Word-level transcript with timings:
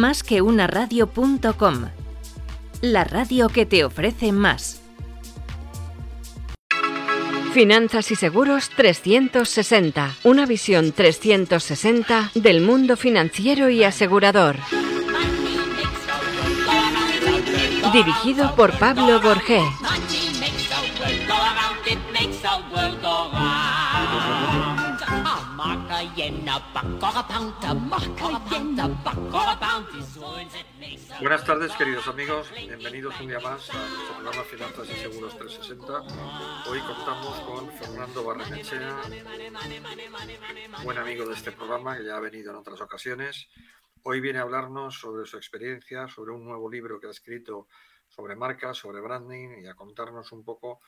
Más 0.00 0.22
que 0.22 0.40
una 0.40 0.66
radio.com. 0.66 1.90
La 2.80 3.04
radio 3.04 3.50
que 3.50 3.66
te 3.66 3.84
ofrece 3.84 4.32
más. 4.32 4.80
Finanzas 7.52 8.10
y 8.10 8.16
Seguros 8.16 8.70
360. 8.70 10.16
Una 10.24 10.46
visión 10.46 10.92
360 10.92 12.30
del 12.34 12.62
mundo 12.62 12.96
financiero 12.96 13.68
y 13.68 13.84
asegurador. 13.84 14.56
Dirigido 17.92 18.54
por 18.56 18.72
Pablo 18.78 19.20
Borgé. 19.20 19.60
Buenas 31.20 31.44
tardes, 31.46 31.72
queridos 31.72 32.06
amigos. 32.08 32.50
Bienvenidos 32.54 33.18
un 33.20 33.28
día 33.28 33.40
más 33.40 33.70
a 33.70 33.88
nuestro 33.88 34.14
programa 34.16 34.44
Finanzas 34.44 34.88
y 34.90 35.00
Seguros 35.00 35.38
360. 35.38 36.70
Hoy 36.70 36.80
contamos 36.80 37.40
con 37.40 37.72
Fernando 37.72 38.24
Barrenechea, 38.24 39.00
buen 40.84 40.98
amigo 40.98 41.26
de 41.26 41.32
este 41.32 41.52
programa 41.52 41.96
que 41.96 42.04
ya 42.04 42.16
ha 42.16 42.20
venido 42.20 42.50
en 42.50 42.58
otras 42.58 42.82
ocasiones. 42.82 43.48
Hoy 44.02 44.20
viene 44.20 44.40
a 44.40 44.42
hablarnos 44.42 45.00
sobre 45.00 45.24
su 45.24 45.38
experiencia, 45.38 46.06
sobre 46.06 46.32
un 46.32 46.44
nuevo 46.44 46.70
libro 46.70 47.00
que 47.00 47.06
ha 47.06 47.10
escrito 47.10 47.66
sobre 48.10 48.36
marcas, 48.36 48.76
sobre 48.76 49.00
branding 49.00 49.62
y 49.62 49.66
a 49.68 49.74
contarnos 49.74 50.32
un 50.32 50.44
poco 50.44 50.80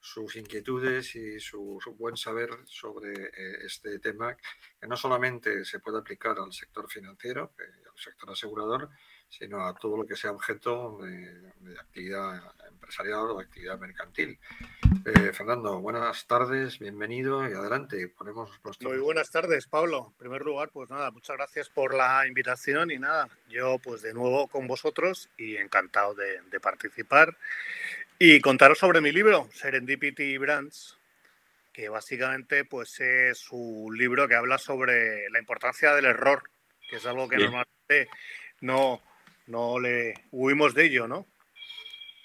sus 0.00 0.36
inquietudes 0.36 1.14
y 1.16 1.40
su, 1.40 1.80
buen 1.98 2.16
saber 2.16 2.50
sobre 2.66 3.12
eh, 3.12 3.58
este 3.64 3.98
tema, 3.98 4.36
que 4.80 4.86
no 4.86 4.96
solamente 4.96 5.64
se 5.64 5.80
puede 5.80 5.98
aplicar 5.98 6.38
al 6.38 6.52
sector 6.52 6.88
financiero, 6.88 7.52
al 7.58 7.98
sector 7.98 8.30
asegurador, 8.30 8.90
sino 9.28 9.66
a 9.66 9.74
todo 9.74 9.96
lo 9.96 10.06
que 10.06 10.16
sea 10.16 10.30
objeto 10.30 10.98
de, 11.02 11.76
actividad 11.78 12.54
empresarial 12.68 13.30
o 13.30 13.38
de 13.38 13.44
actividad 13.44 13.78
mercantil. 13.78 14.38
Eh, 15.04 15.32
Fernando, 15.32 15.80
buenas 15.80 16.26
tardes, 16.26 16.78
bienvenido 16.78 17.48
y 17.48 17.52
adelante. 17.52 18.08
Ponemos 18.08 18.50
Muy 18.80 18.98
buenas 18.98 19.30
tardes, 19.30 19.66
Pablo. 19.66 20.08
En 20.12 20.18
primer 20.18 20.42
lugar, 20.42 20.70
pues 20.72 20.88
nada, 20.88 21.10
muchas 21.10 21.36
gracias 21.36 21.68
por 21.68 21.94
la 21.94 22.26
invitación 22.26 22.90
y 22.90 22.98
nada, 22.98 23.28
yo 23.48 23.78
pues 23.78 24.00
de 24.02 24.14
nuevo 24.14 24.48
con 24.48 24.66
vosotros 24.66 25.28
y 25.36 25.56
encantado 25.56 26.14
de, 26.14 26.40
de 26.50 26.60
participar 26.60 27.36
y 28.18 28.40
contaros 28.40 28.78
sobre 28.78 29.00
mi 29.00 29.12
libro, 29.12 29.48
Serendipity 29.52 30.38
Brands, 30.38 30.98
que 31.72 31.88
básicamente 31.88 32.64
pues 32.64 32.98
es 32.98 33.46
un 33.50 33.96
libro 33.96 34.26
que 34.26 34.34
habla 34.34 34.58
sobre 34.58 35.30
la 35.30 35.38
importancia 35.38 35.94
del 35.94 36.06
error, 36.06 36.42
que 36.90 36.96
es 36.96 37.06
algo 37.06 37.28
que 37.28 37.36
normalmente 37.36 38.08
no, 38.60 39.00
no 39.46 39.78
le 39.78 40.14
huimos 40.32 40.74
de 40.74 40.86
ello, 40.86 41.06
¿no? 41.06 41.26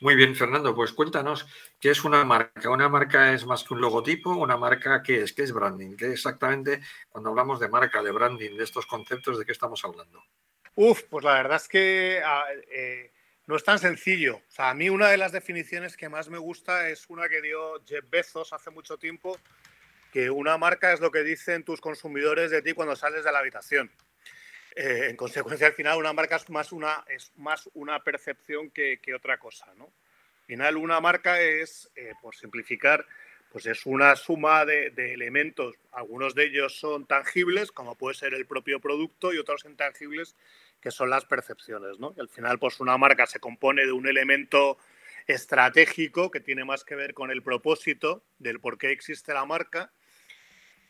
Muy 0.02 0.16
bien, 0.16 0.36
Fernando, 0.36 0.76
pues 0.76 0.92
cuéntanos 0.92 1.48
qué 1.80 1.92
es 1.92 2.04
una 2.04 2.26
marca. 2.26 2.70
¿Una 2.70 2.90
marca 2.90 3.32
es 3.32 3.46
más 3.46 3.64
que 3.64 3.74
un 3.74 3.80
logotipo? 3.80 4.32
¿Una 4.32 4.58
marca 4.58 5.02
qué 5.02 5.22
es? 5.22 5.32
¿Qué 5.32 5.44
es 5.44 5.54
branding? 5.54 5.96
¿Qué 5.96 6.12
exactamente 6.12 6.82
cuando 7.08 7.30
hablamos 7.30 7.58
de 7.62 7.70
marca, 7.70 8.04
de 8.04 8.12
branding, 8.12 8.58
de 8.58 8.66
estos 8.66 8.86
conceptos, 8.86 9.40
de 9.40 9.46
qué 9.46 9.54
estamos 9.54 9.86
hablando? 9.86 10.22
Uf, 10.76 11.04
pues 11.04 11.24
la 11.24 11.36
verdad 11.36 11.56
es 11.56 11.70
que 11.70 12.22
ah, 12.26 12.44
eh, 12.70 13.13
no 13.46 13.56
es 13.56 13.64
tan 13.64 13.80
sencillo. 13.80 14.38
O 14.38 14.52
sea, 14.52 14.70
a 14.70 14.74
mí 14.74 14.90
una 14.90 15.10
de 15.10 15.18
las 15.18 15.32
definiciones 15.32 15.98
que 15.98 16.10
más 16.10 16.30
me 16.30 16.38
gusta 16.38 16.90
es 16.90 17.06
una 17.10 17.28
que 17.28 17.42
dio 17.42 17.84
Jeff 17.86 18.06
Bezos 18.10 18.54
hace 18.54 18.70
mucho 18.70 18.98
tiempo, 18.98 19.38
que 20.12 20.30
una 20.30 20.58
marca 20.58 20.94
es 20.94 21.00
lo 21.00 21.12
que 21.12 21.24
dicen 21.24 21.64
tus 21.64 21.82
consumidores 21.82 22.52
de 22.52 22.62
ti 22.62 22.74
cuando 22.74 22.96
sales 22.96 23.24
de 23.24 23.32
la 23.32 23.40
habitación. 23.40 23.92
Eh, 24.76 25.08
en 25.10 25.16
consecuencia, 25.16 25.68
al 25.68 25.74
final, 25.74 25.98
una 25.98 26.14
marca 26.14 26.36
es 26.36 26.50
más 26.50 26.72
una, 26.72 27.04
es 27.08 27.32
más 27.36 27.70
una 27.74 28.04
percepción 28.04 28.72
que, 28.72 29.00
otra 29.16 29.38
cosa. 29.38 29.68
¿no? 29.76 29.86
Al 29.86 30.46
final, 30.48 30.78
una 30.78 31.00
marca 31.00 31.42
es, 31.42 31.92
eh, 31.96 32.14
por 32.22 32.36
simplificar, 32.36 33.06
pues 33.52 33.68
es 33.68 33.86
una 33.86 34.16
suma 34.16 34.66
de, 34.66 34.90
de, 34.90 35.14
elementos. 35.14 35.76
Algunos 35.92 36.34
de 36.34 36.46
ellos 36.46 36.80
son 36.80 37.06
tangibles, 37.06 37.72
como 37.72 37.96
puede 37.96 38.16
ser 38.16 38.34
el 38.34 38.48
propio 38.48 38.80
producto, 38.80 39.32
y 39.32 39.38
otros 39.38 39.64
intangibles, 39.66 40.36
que 40.84 40.92
son 40.92 41.10
las 41.10 41.24
percepciones. 41.24 41.98
¿no? 41.98 42.14
Y 42.18 42.20
al 42.20 42.28
final, 42.28 42.60
pues 42.60 42.82
una 42.82 42.98
marca 42.98 43.26
se 43.26 43.40
compone 43.40 43.86
de 43.86 43.94
un 43.94 44.06
elemento 44.06 44.78
estratégico 45.26 46.30
que 46.30 46.42
tiene 46.42 46.66
más 46.66 46.84
que 46.84 46.96
ver 46.96 47.14
con 47.14 47.32
el 47.32 47.42
propósito 47.42 48.26
del 48.38 48.60
por 48.60 48.78
qué 48.78 48.92
existe 48.92 49.34
la 49.34 49.46
marca 49.46 49.94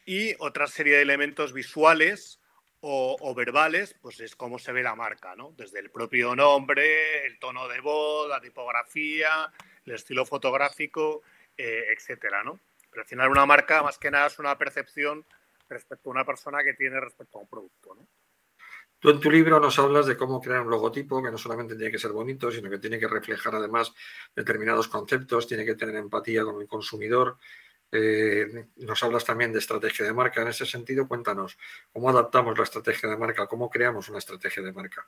y 0.04 0.34
otra 0.40 0.66
serie 0.66 0.96
de 0.96 1.04
elementos 1.04 1.54
visuales 1.54 2.40
o, 2.86 3.34
verbales, 3.34 3.96
pues 4.02 4.20
es 4.20 4.36
cómo 4.36 4.60
se 4.60 4.74
ve 4.74 4.84
la 4.84 4.96
marca, 4.96 5.38
¿no? 5.38 5.54
Desde 5.56 5.80
el 5.80 5.90
propio 5.90 6.36
nombre, 6.36 7.26
el 7.26 7.40
tono 7.40 7.70
de 7.70 7.80
voz, 7.80 8.28
la 8.28 8.42
tipografía, 8.42 9.50
el 9.86 9.94
estilo 9.94 10.26
fotográfico, 10.26 11.22
eh, 11.56 11.86
etcétera, 11.96 12.44
¿no? 12.44 12.60
Pero 12.90 13.04
al 13.04 13.08
final 13.08 13.30
una 13.30 13.46
marca 13.46 13.82
más 13.84 13.98
que 13.98 14.12
nada 14.12 14.28
es 14.28 14.38
una 14.38 14.58
percepción 14.58 15.26
respecto 15.70 16.10
a 16.10 16.12
una 16.12 16.26
persona 16.26 16.62
que 16.62 16.74
tiene 16.74 17.00
respecto 17.00 17.38
a 17.38 17.42
un 17.42 17.48
producto, 17.48 17.96
¿no? 17.96 18.06
Tú 19.04 19.10
en 19.10 19.20
tu 19.20 19.30
libro 19.30 19.60
nos 19.60 19.78
hablas 19.80 20.06
de 20.06 20.16
cómo 20.16 20.40
crear 20.40 20.62
un 20.62 20.70
logotipo 20.70 21.22
que 21.22 21.30
no 21.30 21.38
solamente 21.38 21.76
tiene 21.76 21.92
que 21.92 22.00
ser 22.00 22.14
bonito, 22.14 22.50
sino 22.50 22.70
que 22.70 22.78
tiene 22.78 22.98
que 22.98 23.10
reflejar 23.10 23.54
además 23.54 23.94
determinados 24.34 24.88
conceptos, 24.88 25.46
tiene 25.46 25.66
que 25.66 25.76
tener 25.76 25.98
empatía 25.98 26.46
con 26.46 26.62
el 26.62 26.70
consumidor. 26.70 27.38
Eh, 27.92 28.68
nos 28.78 29.04
hablas 29.04 29.26
también 29.26 29.52
de 29.52 29.60
estrategia 29.60 30.06
de 30.06 30.14
marca. 30.14 30.42
En 30.42 30.48
ese 30.48 30.66
sentido, 30.66 31.06
cuéntanos 31.06 31.58
cómo 31.92 32.10
adaptamos 32.10 32.58
la 32.58 32.64
estrategia 32.64 33.10
de 33.10 33.18
marca, 33.18 33.46
cómo 33.46 33.70
creamos 33.70 34.08
una 34.08 34.20
estrategia 34.20 34.64
de 34.64 34.72
marca. 34.72 35.06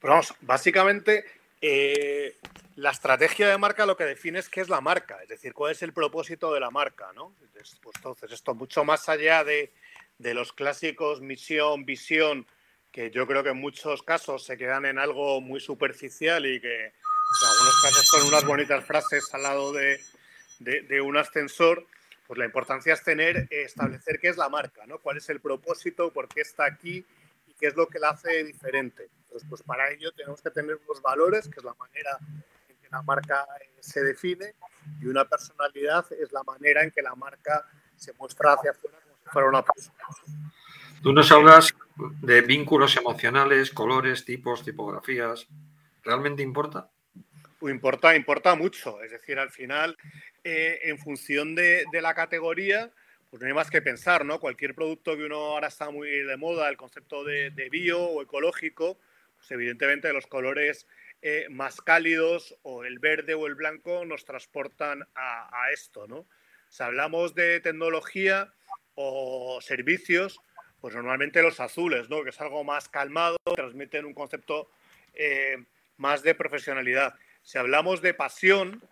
Pues 0.00 0.10
vamos, 0.10 0.34
básicamente 0.40 1.24
eh, 1.60 2.36
la 2.74 2.90
estrategia 2.90 3.48
de 3.48 3.58
marca 3.58 3.86
lo 3.86 3.96
que 3.96 4.06
define 4.06 4.40
es 4.40 4.48
qué 4.48 4.60
es 4.60 4.68
la 4.68 4.80
marca, 4.80 5.22
es 5.22 5.28
decir, 5.28 5.54
cuál 5.54 5.70
es 5.70 5.82
el 5.84 5.92
propósito 5.92 6.52
de 6.52 6.58
la 6.58 6.72
marca, 6.72 7.12
¿no? 7.14 7.32
Pues 7.52 7.78
entonces, 7.94 8.32
esto 8.32 8.56
mucho 8.56 8.82
más 8.82 9.08
allá 9.08 9.44
de, 9.44 9.72
de 10.18 10.34
los 10.34 10.52
clásicos 10.52 11.20
misión, 11.20 11.84
visión, 11.84 12.44
que 12.92 13.10
yo 13.10 13.26
creo 13.26 13.42
que 13.42 13.50
en 13.50 13.60
muchos 13.60 14.02
casos 14.02 14.44
se 14.44 14.56
quedan 14.56 14.86
en 14.86 14.98
algo 14.98 15.40
muy 15.40 15.60
superficial 15.60 16.46
y 16.46 16.60
que 16.60 16.86
en 16.86 16.92
algunos 17.52 17.82
casos 17.82 18.06
son 18.06 18.28
unas 18.28 18.44
bonitas 18.44 18.84
frases 18.84 19.32
al 19.34 19.42
lado 19.42 19.72
de, 19.72 20.00
de, 20.60 21.00
un 21.00 21.16
ascensor, 21.16 21.86
pues 22.26 22.38
la 22.38 22.44
importancia 22.44 22.94
es 22.94 23.02
tener, 23.02 23.46
establecer 23.50 24.18
qué 24.18 24.28
es 24.28 24.36
la 24.36 24.48
marca, 24.48 24.86
¿no? 24.86 24.98
cuál 24.98 25.18
es 25.18 25.28
el 25.28 25.40
propósito, 25.40 26.12
por 26.12 26.28
qué 26.28 26.40
está 26.40 26.64
aquí 26.64 27.04
y 27.46 27.54
qué 27.54 27.66
es 27.68 27.76
lo 27.76 27.86
que 27.86 27.98
la 27.98 28.10
hace 28.10 28.44
diferente. 28.44 29.08
Entonces, 29.24 29.48
pues 29.48 29.62
para 29.62 29.90
ello 29.90 30.10
tenemos 30.12 30.40
que 30.40 30.50
tener 30.50 30.78
unos 30.86 31.02
valores, 31.02 31.48
que 31.48 31.58
es 31.58 31.64
la 31.64 31.74
manera 31.74 32.18
en 32.68 32.76
que 32.76 32.88
la 32.90 33.02
marca 33.02 33.46
eh, 33.60 33.70
se 33.80 34.02
define, 34.02 34.54
y 35.00 35.06
una 35.06 35.26
personalidad 35.26 36.06
es 36.12 36.32
la 36.32 36.42
manera 36.42 36.82
en 36.82 36.90
que 36.90 37.02
la 37.02 37.14
marca 37.14 37.66
se 37.94 38.12
muestra 38.14 38.54
hacia 38.54 38.70
afuera 38.70 38.98
como 39.00 39.16
si 39.22 39.28
fuera 39.30 39.48
una 39.48 39.62
persona. 39.62 39.98
Tú 41.02 41.12
nos 41.12 41.30
hablas 41.30 41.74
de 42.20 42.40
vínculos 42.40 42.96
emocionales, 42.96 43.70
colores, 43.70 44.24
tipos, 44.24 44.64
tipografías. 44.64 45.46
¿Realmente 46.02 46.42
importa? 46.42 46.90
Importa, 47.60 48.16
importa 48.16 48.54
mucho. 48.56 49.00
Es 49.02 49.12
decir, 49.12 49.38
al 49.38 49.50
final, 49.50 49.96
eh, 50.42 50.80
en 50.84 50.98
función 50.98 51.54
de, 51.54 51.84
la 51.92 52.14
categoría, 52.14 52.90
pues 53.30 53.40
no 53.40 53.46
hay 53.46 53.54
más 53.54 53.70
que 53.70 53.82
pensar, 53.82 54.24
¿no? 54.24 54.40
Cualquier 54.40 54.74
producto 54.74 55.16
que 55.16 55.24
uno 55.24 55.36
ahora 55.36 55.68
está 55.68 55.90
muy 55.90 56.08
de 56.08 56.36
moda, 56.36 56.68
el 56.68 56.76
concepto 56.76 57.22
de, 57.22 57.50
bio 57.70 58.00
o 58.00 58.22
ecológico, 58.22 58.98
pues 59.36 59.50
evidentemente 59.52 60.12
los 60.12 60.26
colores 60.26 60.88
eh, 61.22 61.46
más 61.50 61.80
cálidos 61.80 62.56
o 62.62 62.84
el 62.84 62.98
verde 62.98 63.34
o 63.34 63.46
el 63.46 63.54
blanco 63.54 64.04
nos 64.04 64.24
transportan 64.24 65.06
a, 65.14 65.64
a 65.64 65.70
esto, 65.72 66.08
¿no? 66.08 66.26
Si 66.68 66.82
hablamos 66.82 67.34
de 67.34 67.60
tecnología 67.60 68.52
o 68.94 69.60
servicios, 69.62 70.40
pues 70.80 70.94
normalmente 70.94 71.42
los 71.42 71.60
azules, 71.60 72.08
¿no? 72.08 72.22
que 72.22 72.30
es 72.30 72.40
algo 72.40 72.64
más 72.64 72.88
calmado, 72.88 73.36
transmiten 73.54 74.04
un 74.04 74.14
concepto 74.14 74.70
eh, 75.14 75.56
más 75.96 76.22
de 76.22 76.34
profesionalidad. 76.34 77.14
Si 77.42 77.58
hablamos 77.58 78.00
de 78.00 78.14
pasión, 78.14 78.82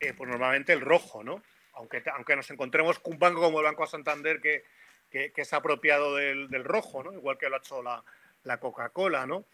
eh, 0.00 0.12
pues 0.14 0.28
normalmente 0.28 0.72
el 0.72 0.80
rojo, 0.80 1.22
¿no? 1.22 1.42
Aunque, 1.74 2.02
aunque 2.14 2.36
nos 2.36 2.50
encontremos 2.50 2.98
con 2.98 3.14
un 3.14 3.18
banco 3.18 3.40
como 3.40 3.60
el 3.60 3.64
Banco 3.64 3.86
Santander 3.86 4.40
que, 4.40 4.64
que, 5.10 5.32
es 5.34 5.52
apropiado 5.52 6.16
del, 6.16 6.48
del, 6.48 6.64
rojo, 6.64 7.02
¿no? 7.02 7.12
Igual 7.12 7.38
que 7.38 7.48
lo 7.48 7.56
ha 7.56 7.58
hecho 7.58 7.82
la, 7.82 8.02
la 8.42 8.58
Coca-Cola, 8.58 9.26
¿no? 9.26 9.44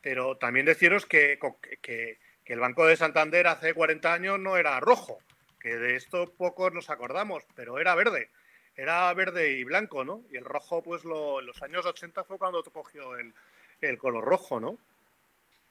Pero 0.00 0.36
también 0.36 0.66
deciros 0.66 1.06
que, 1.06 1.38
que, 1.80 2.18
el 2.46 2.60
Banco 2.60 2.86
de 2.86 2.96
Santander 2.96 3.46
hace 3.46 3.72
40 3.72 4.12
años 4.12 4.38
no 4.38 4.56
era 4.58 4.78
rojo, 4.80 5.18
que 5.60 5.76
de 5.76 5.96
esto 5.96 6.34
pocos 6.34 6.72
nos 6.74 6.90
acordamos, 6.90 7.44
pero 7.54 7.78
era 7.78 7.94
verde 7.94 8.28
era 8.76 9.12
verde 9.14 9.52
y 9.52 9.64
blanco, 9.64 10.04
¿no? 10.04 10.24
Y 10.30 10.36
el 10.36 10.44
rojo, 10.44 10.82
pues 10.82 11.04
en 11.04 11.46
los 11.46 11.62
años 11.62 11.84
80 11.84 12.24
fue 12.24 12.38
cuando 12.38 12.62
cogió 12.64 13.16
el, 13.16 13.34
el 13.80 13.98
color 13.98 14.24
rojo, 14.24 14.60
¿no? 14.60 14.78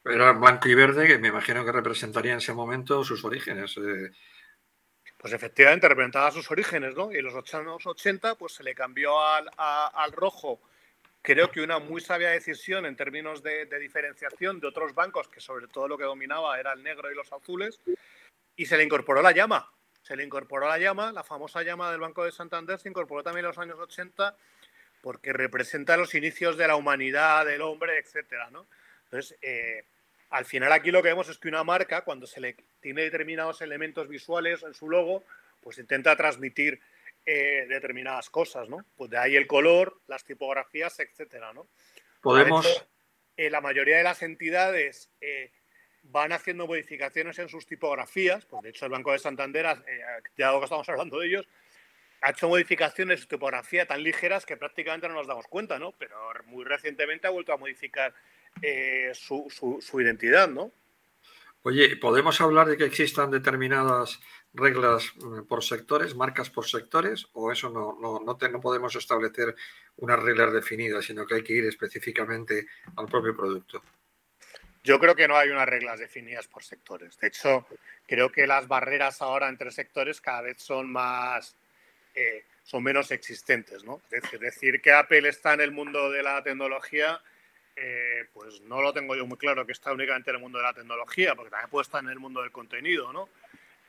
Era 0.04 0.32
blanco 0.32 0.68
y 0.68 0.76
verde, 0.76 1.08
que 1.08 1.20
me 1.20 1.28
imagino 1.28 1.64
que 1.64 1.72
representaría 1.72 2.32
en 2.32 2.40
ese 2.40 2.54
momento 2.54 3.04
sus 3.04 3.24
orígenes. 3.24 3.78
Eh. 3.78 4.12
Pues 5.18 5.34
efectivamente 5.34 5.88
representaba 5.88 6.32
sus 6.32 6.50
orígenes, 6.50 6.96
¿no? 6.96 7.12
Y 7.12 7.18
en 7.18 7.26
los 7.26 7.54
años 7.54 7.86
80 7.86 8.36
pues 8.36 8.54
se 8.54 8.64
le 8.64 8.74
cambió 8.74 9.20
al, 9.24 9.50
al 9.58 10.12
rojo 10.12 10.60
creo 11.22 11.52
que 11.52 11.62
una 11.62 11.80
muy 11.80 12.02
sabia 12.02 12.30
decisión 12.30 12.86
en 12.86 12.96
términos 12.96 13.44
de, 13.44 13.66
diferenciación 13.80 14.60
de 14.60 14.68
otros 14.68 14.94
bancos, 14.94 15.28
que 15.28 15.40
sobre 15.40 15.68
todo 15.68 15.88
lo 15.88 15.98
que 15.98 16.04
dominaba 16.04 16.60
era 16.60 16.74
el 16.74 16.84
negro 16.84 17.12
y 17.12 17.16
los 17.16 17.32
azules, 17.32 17.80
y 18.56 18.66
se 18.66 18.78
le 18.78 18.84
incorporó 18.84 19.22
la 19.22 19.32
llama. 19.32 19.72
Se 20.02 20.16
le 20.16 20.24
incorporó 20.24 20.68
la 20.68 20.78
llama, 20.78 21.12
la 21.12 21.24
famosa 21.24 21.64
llama 21.64 21.92
del 21.92 22.00
Banco 22.00 22.24
de 22.24 22.32
Santander 22.32 22.80
se 22.80 22.90
incorporó 22.90 23.24
también 23.24 23.46
en 23.46 23.50
los 23.50 23.58
años 23.58 23.80
80 23.80 24.36
porque 25.02 25.34
representa 25.34 25.98
los 25.98 26.14
inicios 26.16 26.58
de 26.58 26.68
la 26.68 26.76
humanidad, 26.76 27.46
del 27.46 27.62
hombre, 27.62 27.98
etcétera, 27.98 28.50
¿no? 28.52 28.68
Entonces, 29.06 29.38
eh, 29.42 29.84
al 30.30 30.46
final 30.46 30.72
aquí 30.72 30.92
lo 30.92 31.02
que 31.02 31.10
vemos 31.10 31.28
es 31.30 31.38
que 31.38 31.48
una 31.48 31.64
marca, 31.64 32.02
cuando 32.02 32.28
se 32.28 32.40
le 32.40 32.56
tiene 32.80 33.02
determinados 33.02 33.62
elementos 33.62 34.08
visuales 34.08 34.64
en 34.64 34.74
su 34.74 34.90
logo, 34.90 35.24
pues 35.60 35.78
intenta 35.80 36.16
transmitir 36.16 36.80
eh, 37.26 37.66
determinadas 37.68 38.30
cosas, 38.30 38.70
¿no? 38.70 38.86
Pues 38.96 39.10
de 39.10 39.18
ahí 39.18 39.36
el 39.36 39.48
color, 39.48 40.00
las 40.08 40.24
tipografías, 40.24 41.00
etcétera, 41.00 41.54
¿no? 41.54 41.68
Podemos... 42.22 42.88
Eh, 43.38 43.50
la 43.50 43.62
mayoría 43.62 43.98
de 43.98 44.04
las 44.04 44.22
entidades 44.22 45.10
van 46.12 46.32
haciendo 46.34 46.68
modificaciones 46.68 47.40
en 47.40 47.50
sus 47.50 47.66
tipografías, 47.66 48.46
pues 48.46 48.64
de 48.64 48.70
hecho 48.70 48.86
el 48.86 48.92
Banco 48.92 49.12
de 49.12 49.20
Santander, 49.20 49.66
ya 50.38 50.52
lo 50.52 50.60
que 50.60 50.66
estamos 50.66 50.88
hablando 50.90 51.20
de 51.20 51.28
ellos, 51.28 51.48
ha 52.22 52.32
hecho 52.32 52.48
modificaciones 52.48 53.18
en 53.18 53.22
su 53.24 53.28
tipografía 53.28 53.86
tan 53.86 54.04
ligeras 54.04 54.46
que 54.46 54.58
prácticamente 54.58 55.08
no 55.08 55.16
nos 55.16 55.28
damos 55.28 55.48
cuenta, 55.48 55.80
¿no? 55.80 55.94
Pero 55.98 56.16
muy 56.46 56.64
recientemente 56.64 57.28
ha 57.28 57.32
vuelto 57.32 57.52
a 57.52 57.58
modificar 57.58 58.14
eh, 58.62 59.12
su, 59.14 59.48
su, 59.82 60.02
identidad, 60.02 60.48
¿no? 60.48 60.72
Oye, 61.64 61.96
¿podemos 61.98 62.40
hablar 62.42 62.68
de 62.68 62.78
que 62.78 62.86
existan 62.86 63.32
determinadas 63.32 64.20
reglas 64.54 65.06
eh, 65.06 65.42
por 65.48 65.64
sectores, 65.64 66.16
marcas 66.16 66.50
por 66.50 66.68
sectores, 66.68 67.28
o 67.34 67.52
eso 67.52 67.70
no, 67.70 67.98
no, 68.00 68.20
no, 68.20 68.38
no 68.50 68.62
podemos 68.62 68.96
establecer 68.96 69.56
unas 69.98 70.20
reglas 70.20 70.54
definidas, 70.54 71.06
sino 71.06 71.26
que 71.26 71.36
hay 71.36 71.44
que 71.44 71.54
ir 71.54 71.66
específicamente 71.66 72.68
al 72.96 73.08
propio 73.08 73.36
producto? 73.36 73.82
Yo 74.84 75.00
creo 75.00 75.16
que 75.16 75.28
no 75.28 75.38
hay 75.38 75.50
unas 75.50 75.68
reglas 75.68 76.00
definidas 76.00 76.48
por 76.48 76.64
sectores. 76.64 77.18
De 77.20 77.28
hecho, 77.28 77.68
creo 78.08 78.32
que 78.32 78.48
las 78.48 78.68
barreras 78.68 79.22
ahora 79.22 79.48
entre 79.48 79.72
sectores 79.72 80.22
cada 80.22 80.42
vez 80.42 80.62
son 80.62 80.92
más, 80.92 81.56
eh, 82.16 82.46
son 82.64 82.84
menos 82.84 83.12
existentes. 83.12 83.84
¿no? 83.84 84.02
Es 84.10 84.40
decir, 84.40 84.82
que 84.82 84.92
Apple 84.92 85.30
está 85.30 85.54
en 85.54 85.62
el 85.62 85.72
mundo 85.72 86.10
de 86.10 86.24
la 86.24 86.42
tecnología, 86.42 87.22
eh, 87.76 88.26
pues 88.34 88.62
no 88.62 88.82
lo 88.82 88.92
tengo 88.92 89.16
yo 89.16 89.26
muy 89.28 89.38
claro 89.38 89.66
que 89.66 89.72
está 89.72 89.94
únicamente 89.94 90.32
en 90.32 90.38
el 90.38 90.42
mundo 90.42 90.58
de 90.58 90.64
la 90.64 90.74
tecnología, 90.74 91.36
porque 91.36 91.52
también 91.52 91.70
puede 91.70 91.84
estar 91.84 92.04
en 92.04 92.10
el 92.10 92.20
mundo 92.20 92.42
del 92.42 92.52
contenido. 92.52 93.14
¿no? 93.14 93.30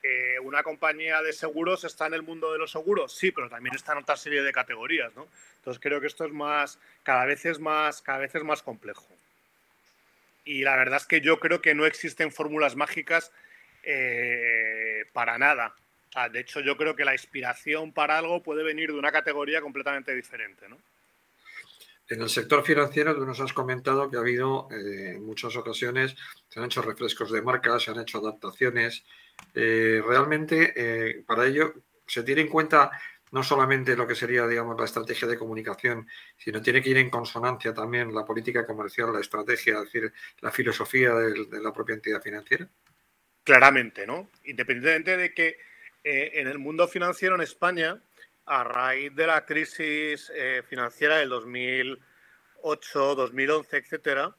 Eh, 0.02 0.38
una 0.40 0.62
compañía 0.62 1.22
de 1.22 1.32
seguros 1.32 1.84
está 1.84 2.06
en 2.06 2.14
el 2.14 2.22
mundo 2.22 2.52
de 2.52 2.58
los 2.58 2.70
seguros, 2.70 3.16
sí, 3.16 3.32
pero 3.32 3.48
también 3.48 3.74
está 3.74 3.92
en 3.92 3.98
otra 3.98 4.16
serie 4.16 4.42
de 4.42 4.52
categorías. 4.52 5.14
¿no? 5.16 5.26
Entonces 5.56 5.80
creo 5.80 6.02
que 6.02 6.06
esto 6.08 6.26
es 6.26 6.32
más, 6.32 6.78
cada 7.02 7.24
vez 7.24 7.46
es 7.46 7.58
más, 7.58 8.02
cada 8.02 8.18
vez 8.18 8.34
es 8.34 8.44
más 8.44 8.62
complejo. 8.62 9.06
Y 10.44 10.62
la 10.62 10.76
verdad 10.76 10.98
es 10.98 11.06
que 11.06 11.20
yo 11.20 11.38
creo 11.38 11.62
que 11.62 11.74
no 11.74 11.86
existen 11.86 12.32
fórmulas 12.32 12.76
mágicas 12.76 13.32
para 15.12 15.38
nada 15.38 15.74
de 16.30 16.40
hecho, 16.40 16.60
yo 16.60 16.76
creo 16.76 16.94
que 16.94 17.04
la 17.04 17.14
inspiración 17.14 17.92
para 17.92 18.18
algo 18.18 18.42
puede 18.42 18.62
venir 18.62 18.92
de 18.92 18.98
una 18.98 19.12
categoría 19.12 19.60
completamente 19.62 20.14
diferente, 20.14 20.68
¿no? 20.68 20.78
En 22.08 22.20
el 22.20 22.28
sector 22.28 22.62
financiero, 22.62 23.14
tú 23.14 23.24
nos 23.24 23.40
has 23.40 23.52
comentado 23.54 24.10
que 24.10 24.16
ha 24.16 24.20
habido 24.20 24.68
eh, 24.70 25.12
en 25.14 25.24
muchas 25.24 25.56
ocasiones, 25.56 26.14
se 26.48 26.60
han 26.60 26.66
hecho 26.66 26.82
refrescos 26.82 27.32
de 27.32 27.40
marca, 27.40 27.78
se 27.78 27.90
han 27.90 28.00
hecho 28.00 28.18
adaptaciones. 28.18 29.04
Eh, 29.54 30.02
realmente, 30.06 30.74
eh, 30.76 31.22
para 31.26 31.46
ello, 31.46 31.72
se 32.06 32.22
tiene 32.22 32.42
en 32.42 32.48
cuenta 32.48 32.90
no 33.32 33.43
solamente 33.43 33.96
lo 33.96 34.06
que 34.06 34.14
sería, 34.14 34.46
digamos, 34.46 34.79
la 34.79 34.84
estrategia 34.84 35.26
de 35.26 35.38
comunicación, 35.38 36.06
sino 36.37 36.61
tiene 36.61 36.82
que 36.82 36.90
ir 36.90 36.99
en 36.99 37.11
consonancia 37.11 37.73
también 37.73 38.14
la 38.14 38.25
política 38.25 38.67
comercial, 38.67 39.12
la 39.12 39.20
estrategia, 39.20 39.79
es 39.79 39.84
decir, 39.84 40.12
la 40.40 40.52
filosofía 40.52 41.14
de, 41.14 41.61
la 41.62 41.73
propia 41.73 41.94
entidad 41.94 42.23
financiera. 42.23 42.69
Claramente, 43.43 44.06
¿no? 44.06 44.31
Independientemente 44.44 45.17
de 45.17 45.34
que 45.34 45.58
eh, 46.05 46.32
en 46.34 46.46
el 46.46 46.58
mundo 46.58 46.87
financiero 46.87 47.34
en 47.34 47.40
España, 47.40 48.02
a 48.44 48.64
raíz 48.64 49.14
de 49.14 49.26
la 49.26 49.46
crisis 49.46 50.31
eh, 50.34 50.62
financiera 50.69 51.17
del 51.17 51.31
2008, 51.31 53.14
2011, 53.14 53.76
etcétera, 53.79 54.37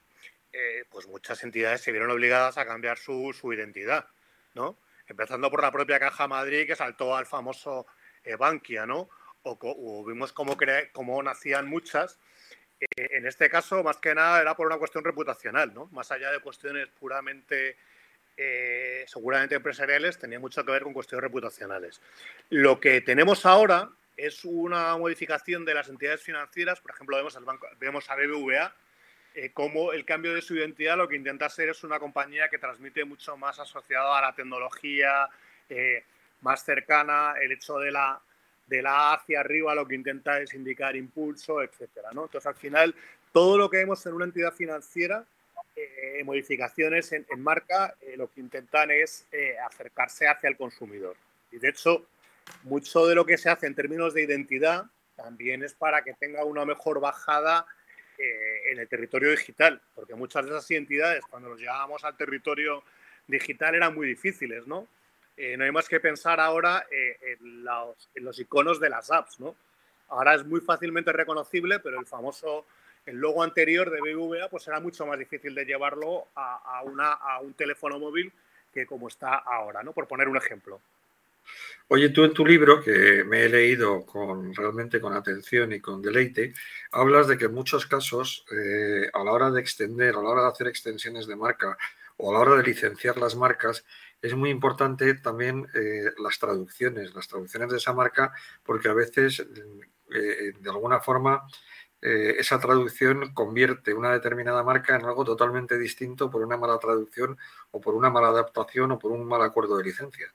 eh, 0.52 0.86
pues 0.92 1.08
muchas 1.08 1.44
entidades 1.44 1.82
se 1.82 1.92
vieron 1.92 2.12
obligadas 2.12 2.60
a 2.60 2.66
cambiar 2.68 3.00
su, 3.00 3.34
identidad, 3.52 4.08
¿no? 4.54 4.78
Empezando 5.08 5.50
por 5.50 5.64
la 5.64 5.72
propia 5.72 6.00
Caja 6.00 6.28
Madrid, 6.28 6.68
que 6.68 6.76
saltó 6.76 7.16
al 7.16 7.26
famoso 7.26 7.88
Bankia, 8.38 8.86
¿no? 8.86 9.10
O, 9.44 10.06
vimos 10.06 10.32
cómo, 10.32 10.58
cómo 10.92 11.22
nacían 11.22 11.68
muchas. 11.68 12.20
en 12.96 13.28
este 13.28 13.50
caso, 13.50 13.84
más 13.84 13.98
que 13.98 14.16
nada, 14.16 14.42
era 14.42 14.56
por 14.56 14.68
una 14.68 14.78
cuestión 14.78 15.04
reputacional, 15.04 15.74
¿no? 15.74 15.88
Más 15.88 16.12
allá 16.12 16.32
de 16.32 16.40
cuestiones 16.40 16.88
puramente 17.00 17.78
eh, 18.36 19.06
seguramente 19.08 19.56
empresariales, 19.56 20.18
tenía 20.18 20.40
mucho 20.40 20.66
que 20.66 20.72
ver 20.72 20.84
con 20.84 20.94
cuestiones 20.94 21.24
reputacionales. 21.24 22.02
Lo 22.50 22.80
que 22.80 23.02
tenemos 23.02 23.46
ahora 23.46 23.90
es 24.18 24.44
una 24.44 24.98
modificación 24.98 25.66
de 25.66 25.76
las 25.76 25.88
entidades 25.90 26.22
financieras, 26.22 26.80
por 26.80 26.92
ejemplo, 26.92 27.16
vemos, 27.18 27.36
al 27.38 27.46
banco, 27.46 27.68
vemos 27.80 28.10
a 28.10 28.16
BBVA, 28.16 28.74
eh, 29.36 29.52
como 29.52 29.94
el 29.94 30.06
cambio 30.06 30.34
de 30.34 30.42
su 30.42 30.56
identidad 30.56 30.98
lo 30.98 31.08
que 31.08 31.16
intenta 31.16 31.50
ser 31.50 31.70
es 31.70 31.84
una 31.84 32.00
compañía 32.00 32.50
que 32.50 32.60
transmite 32.60 33.06
mucho 33.06 33.38
más 33.38 33.60
asociado 33.60 34.14
a 34.14 34.22
la 34.22 34.34
tecnología, 34.34 35.28
eh, 35.70 36.04
más 36.44 36.64
cercana, 36.64 37.34
el 37.42 37.52
hecho 37.52 37.78
de 37.80 37.92
la, 37.92 38.22
de 38.68 38.82
la 38.82 39.14
hacia 39.14 39.40
arriba 39.40 39.74
lo 39.74 39.88
que 39.88 39.96
intenta 39.96 40.40
es 40.40 40.54
indicar 40.54 40.96
impulso, 40.96 41.62
etcétera, 41.62 42.10
¿no? 42.14 42.24
Entonces, 42.26 42.48
al 42.48 42.56
final, 42.56 42.96
todo 43.32 43.58
lo 43.58 43.70
que 43.70 43.78
vemos 43.78 44.06
en 44.06 44.14
una 44.14 44.26
entidad 44.26 44.54
financiera 44.54 45.26
eh, 45.76 46.24
modificaciones 46.24 47.12
en, 47.14 47.26
marca 47.38 47.96
eh, 48.02 48.16
lo 48.16 48.30
que 48.30 48.40
intentan 48.40 48.92
es 48.92 49.26
eh, 49.32 49.56
acercarse 49.58 50.28
hacia 50.28 50.48
el 50.48 50.56
consumidor. 50.56 51.16
Y 51.52 51.58
de 51.58 51.70
hecho, 51.70 52.06
mucho 52.64 53.08
de 53.08 53.16
lo 53.16 53.26
que 53.26 53.38
se 53.40 53.50
hace 53.50 53.66
en 53.66 53.74
términos 53.74 54.14
de 54.14 54.22
identidad 54.22 54.86
también 55.16 55.64
es 55.64 55.74
para 55.74 56.04
que 56.04 56.14
tenga 56.14 56.44
una 56.46 56.66
mejor 56.66 57.00
bajada 57.00 57.66
en 58.16 58.80
el 58.80 58.88
territorio 58.88 59.32
digital, 59.32 59.82
porque 59.96 60.16
muchas 60.16 60.46
de 60.46 60.52
esas 60.52 60.70
identidades, 60.72 61.26
cuando 61.30 61.50
los 61.50 61.60
llevábamos 61.60 62.06
al 62.06 62.16
territorio 62.16 62.84
digital, 63.28 63.76
eran 63.76 63.94
muy 63.94 64.08
difíciles, 64.08 64.66
¿no? 64.66 64.88
No 65.58 65.64
hay 65.64 65.72
más 65.72 65.88
que 65.88 66.00
pensar 66.00 66.40
ahora 66.40 66.86
en 66.92 67.64
los, 67.64 68.10
en, 68.16 68.24
los, 68.24 68.40
iconos 68.40 68.80
de 68.80 68.90
las 68.90 69.12
apps, 69.12 69.40
¿no? 69.40 69.56
Ahora 70.10 70.36
es 70.36 70.46
muy 70.46 70.62
fácilmente 70.62 71.12
reconocible, 71.12 71.80
pero 71.80 72.00
el 72.00 72.06
famoso 72.06 72.66
el 73.06 73.18
logo 73.18 73.44
anterior 73.44 73.90
de 73.90 74.00
BBVA 74.00 74.50
pues 74.50 74.68
era 74.68 74.80
mucho 74.80 75.06
más 75.06 75.20
difícil 75.20 75.54
de 75.56 75.66
llevarlo 75.66 76.28
a, 76.36 76.82
una, 76.84 77.14
a 77.14 77.40
un 77.42 77.54
teléfono 77.54 78.00
móvil 78.00 78.32
que 78.74 78.86
como 78.86 79.08
está 79.08 79.36
ahora, 79.36 79.84
¿no? 79.84 79.94
Por 79.94 80.08
poner 80.08 80.28
un 80.28 80.38
ejemplo. 80.38 80.82
Oye, 81.90 82.10
tú 82.10 82.24
en 82.24 82.34
tu 82.34 82.46
libro, 82.46 82.82
que 82.82 83.24
me 83.26 83.44
he 83.44 83.50
leído 83.50 84.06
con, 84.06 84.56
realmente 84.56 85.02
con 85.02 85.14
atención 85.14 85.74
y 85.74 85.82
con 85.82 86.02
deleite, 86.02 86.54
hablas 86.92 87.28
de 87.28 87.38
que 87.38 87.46
en 87.46 87.54
muchos 87.54 87.86
casos, 87.86 88.46
eh, 88.52 89.10
a 89.14 89.24
la 89.24 89.32
hora 89.32 89.52
de 89.52 89.60
extender, 89.60 90.16
a 90.16 90.22
la 90.22 90.30
hora 90.30 90.42
de 90.44 90.48
hacer 90.48 90.68
extensiones 90.68 91.28
de 91.28 91.36
marca 91.36 91.78
o 92.18 92.32
a 92.32 92.34
la 92.34 92.40
hora 92.40 92.56
de 92.56 92.64
licenciar 92.64 93.18
las 93.18 93.36
marcas, 93.36 93.86
es 94.24 94.34
muy 94.34 94.50
importante 94.50 95.14
también 95.16 95.68
eh, 95.76 96.06
las 96.18 96.40
traducciones, 96.40 97.14
las 97.14 97.28
traducciones 97.28 97.70
de 97.70 97.78
esa 97.78 97.94
marca, 97.94 98.34
porque 98.64 98.88
a 98.88 98.94
veces, 98.94 99.42
eh, 99.42 100.54
de 100.60 100.70
alguna 100.70 101.02
forma, 101.02 101.46
eh, 102.06 102.36
esa 102.38 102.60
traducción 102.60 103.34
convierte 103.34 103.94
una 103.94 104.12
determinada 104.12 104.62
marca 104.62 104.94
en 104.96 105.06
algo 105.06 105.24
totalmente 105.24 105.78
distinto 105.78 106.30
por 106.30 106.42
una 106.42 106.58
mala 106.58 106.78
traducción 106.78 107.38
o 107.72 107.80
por 107.80 107.96
una 107.96 108.10
mala 108.10 108.28
adaptación 108.28 108.92
o 108.92 109.00
por 109.00 109.14
un 109.14 109.26
mal 109.26 109.42
acuerdo 109.42 109.78
de 109.78 109.86
licencia. 109.86 110.34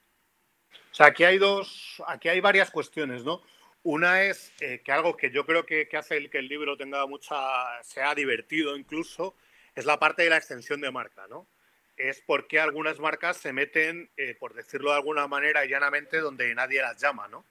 O 0.71 0.95
sea, 0.95 1.07
aquí 1.07 1.25
hay 1.25 1.37
dos, 1.37 2.03
aquí 2.07 2.31
hay 2.31 2.41
varias 2.41 2.71
cuestiones, 2.71 3.23
¿no? 3.23 3.43
Una 3.83 4.23
es 4.23 4.51
eh, 4.61 4.81
que 4.83 4.93
algo 4.93 5.15
que 5.15 5.31
yo 5.31 5.45
creo 5.45 5.67
que, 5.67 5.89
hace 5.93 6.17
el, 6.17 6.31
que 6.31 6.39
el 6.39 6.49
libro 6.49 6.79
tenga 6.79 7.07
mucha, 7.07 7.37
sea 7.83 8.15
divertido 8.15 8.75
incluso, 8.75 9.35
es 9.75 9.85
la 9.85 9.99
parte 9.99 10.23
de 10.23 10.31
la 10.31 10.39
extensión 10.39 10.81
de 10.81 10.91
marca, 10.91 11.27
¿no? 11.29 11.49
Es 11.99 12.23
porque 12.23 12.59
algunas 12.61 12.99
marcas 12.99 13.37
se 13.37 13.53
meten, 13.53 14.09
eh, 14.17 14.35
por 14.39 14.55
decirlo 14.55 14.91
de 14.91 14.97
alguna 14.97 15.27
manera, 15.27 15.65
llanamente, 15.67 16.19
donde 16.19 16.55
nadie 16.55 16.81
las 16.81 17.01
llama, 17.01 17.29
¿no? 17.29 17.45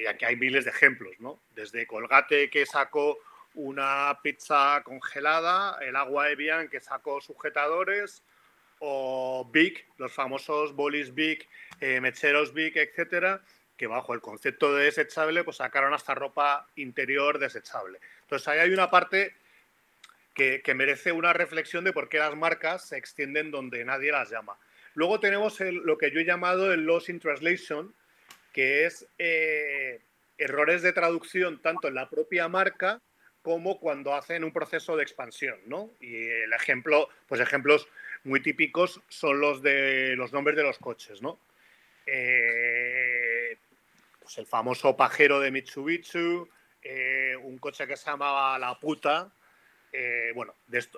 y 0.00 0.06
aquí 0.06 0.24
hay 0.24 0.36
miles 0.36 0.64
de 0.64 0.70
ejemplos, 0.70 1.12
¿no? 1.18 1.40
Desde 1.54 1.86
Colgate 1.86 2.48
que 2.48 2.64
sacó 2.64 3.18
una 3.54 4.18
pizza 4.22 4.82
congelada, 4.82 5.78
el 5.82 5.96
agua 5.96 6.30
Evian 6.30 6.68
que 6.68 6.80
sacó 6.80 7.20
sujetadores, 7.20 8.22
o 8.80 9.48
Big, 9.50 9.86
los 9.98 10.12
famosos 10.12 10.74
bolis 10.74 11.14
Big, 11.14 11.48
eh, 11.80 12.00
mecheros 12.00 12.52
Big, 12.52 12.76
etcétera, 12.76 13.42
que 13.76 13.86
bajo 13.86 14.14
el 14.14 14.20
concepto 14.20 14.74
de 14.74 14.84
desechable, 14.84 15.44
pues 15.44 15.56
sacaron 15.56 15.94
hasta 15.94 16.14
ropa 16.14 16.68
interior 16.76 17.38
desechable. 17.38 17.98
Entonces 18.22 18.46
ahí 18.48 18.58
hay 18.58 18.70
una 18.70 18.90
parte 18.90 19.34
que, 20.34 20.74
merece 20.74 21.12
una 21.12 21.32
reflexión 21.32 21.84
de 21.84 21.92
por 21.92 22.08
qué 22.08 22.18
las 22.18 22.36
marcas 22.36 22.88
se 22.88 22.96
extienden 22.96 23.50
donde 23.50 23.84
nadie 23.84 24.12
las 24.12 24.30
llama. 24.30 24.58
Luego 24.94 25.20
tenemos 25.20 25.58
lo 25.60 25.96
que 25.96 26.10
yo 26.10 26.20
he 26.20 26.24
llamado 26.24 26.72
el 26.72 26.84
loss 26.84 27.08
in 27.08 27.20
translation, 27.20 27.94
que 28.52 28.84
es 28.84 29.06
eh, 29.18 30.00
errores 30.38 30.82
de 30.82 30.92
traducción 30.92 31.60
tanto 31.62 31.88
en 31.88 31.94
la 31.94 32.10
propia 32.10 32.48
marca 32.48 33.00
como 33.42 33.78
cuando 33.78 34.14
hacen 34.14 34.42
un 34.42 34.52
proceso 34.52 34.96
de 34.96 35.02
expansión, 35.02 35.58
¿no? 35.66 35.90
Y 36.00 36.16
el 36.16 36.52
ejemplo, 36.52 37.10
pues 37.28 37.40
ejemplos 37.40 37.86
muy 38.24 38.40
típicos 38.40 39.02
son 39.08 39.38
los 39.38 39.62
de 39.62 40.14
los 40.16 40.32
nombres 40.32 40.56
de 40.56 40.62
los 40.62 40.78
coches, 40.78 41.20
¿no? 41.20 41.38
Eh, 42.06 43.58
pues 44.18 44.38
el 44.38 44.46
famoso 44.46 44.96
pajero 44.96 45.40
de 45.40 45.50
Mitsubishi, 45.50 46.44
eh, 46.82 47.36
un 47.42 47.58
coche 47.58 47.86
que 47.86 47.96
se 47.96 48.10
llamaba 48.10 48.58
La 48.58 48.78
Puta, 48.80 49.30
eh, 49.96 50.32
bueno, 50.34 50.54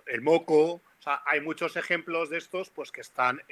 el 0.07 0.23
Moco, 0.23 0.73
o 0.73 1.03
sea, 1.03 1.23
hay 1.27 1.41
muchos 1.41 1.77
ejemplos 1.77 2.31
de 2.31 2.39
estos 2.39 2.71
pues 2.71 2.91
que 2.91 3.03
están 3.03 3.43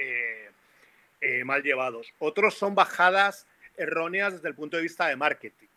mal 1.45 1.63
llevados. 1.63 2.13
Otros 2.19 2.55
son 2.55 2.75
bajadas 2.75 3.47
erróneas 3.77 4.35
desde 4.35 4.49
el 4.49 4.55
punto 4.55 4.77
de 4.77 4.83
vista 4.83 5.07
de 5.07 5.17
marketing, 5.17 5.69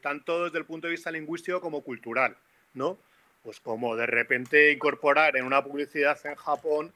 tanto 0.00 0.44
desde 0.44 0.58
el 0.58 0.64
punto 0.64 0.86
de 0.86 0.92
vista 0.92 1.10
lingüístico 1.10 1.60
como 1.60 1.82
cultural, 1.82 2.36
¿no? 2.72 2.98
Pues 3.42 3.60
como 3.60 3.96
de 3.96 4.06
repente 4.06 4.72
incorporar 4.72 5.36
en 5.36 5.44
una 5.44 5.62
publicidad 5.62 6.18
en 6.24 6.36
Japón 6.36 6.92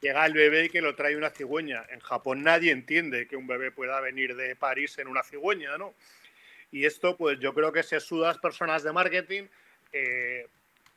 llega 0.00 0.26
el 0.26 0.32
bebé 0.32 0.66
y 0.66 0.68
que 0.68 0.80
lo 0.80 0.94
trae 0.94 1.16
una 1.16 1.30
cigüeña. 1.30 1.84
En 1.90 2.00
Japón 2.00 2.42
nadie 2.42 2.72
entiende 2.72 3.26
que 3.26 3.36
un 3.36 3.46
bebé 3.46 3.70
pueda 3.70 4.00
venir 4.00 4.36
de 4.36 4.56
París 4.56 4.98
en 4.98 5.08
una 5.08 5.22
cigüeña, 5.22 5.76
¿no? 5.78 5.94
Y 6.70 6.84
esto, 6.84 7.16
pues 7.16 7.38
yo 7.40 7.54
creo 7.54 7.72
que 7.72 7.82
se 7.82 7.98
suda 8.00 8.28
a 8.28 8.32
las 8.32 8.38
personas 8.38 8.82
de 8.82 8.92
marketing, 8.92 9.44
eh, 9.92 10.46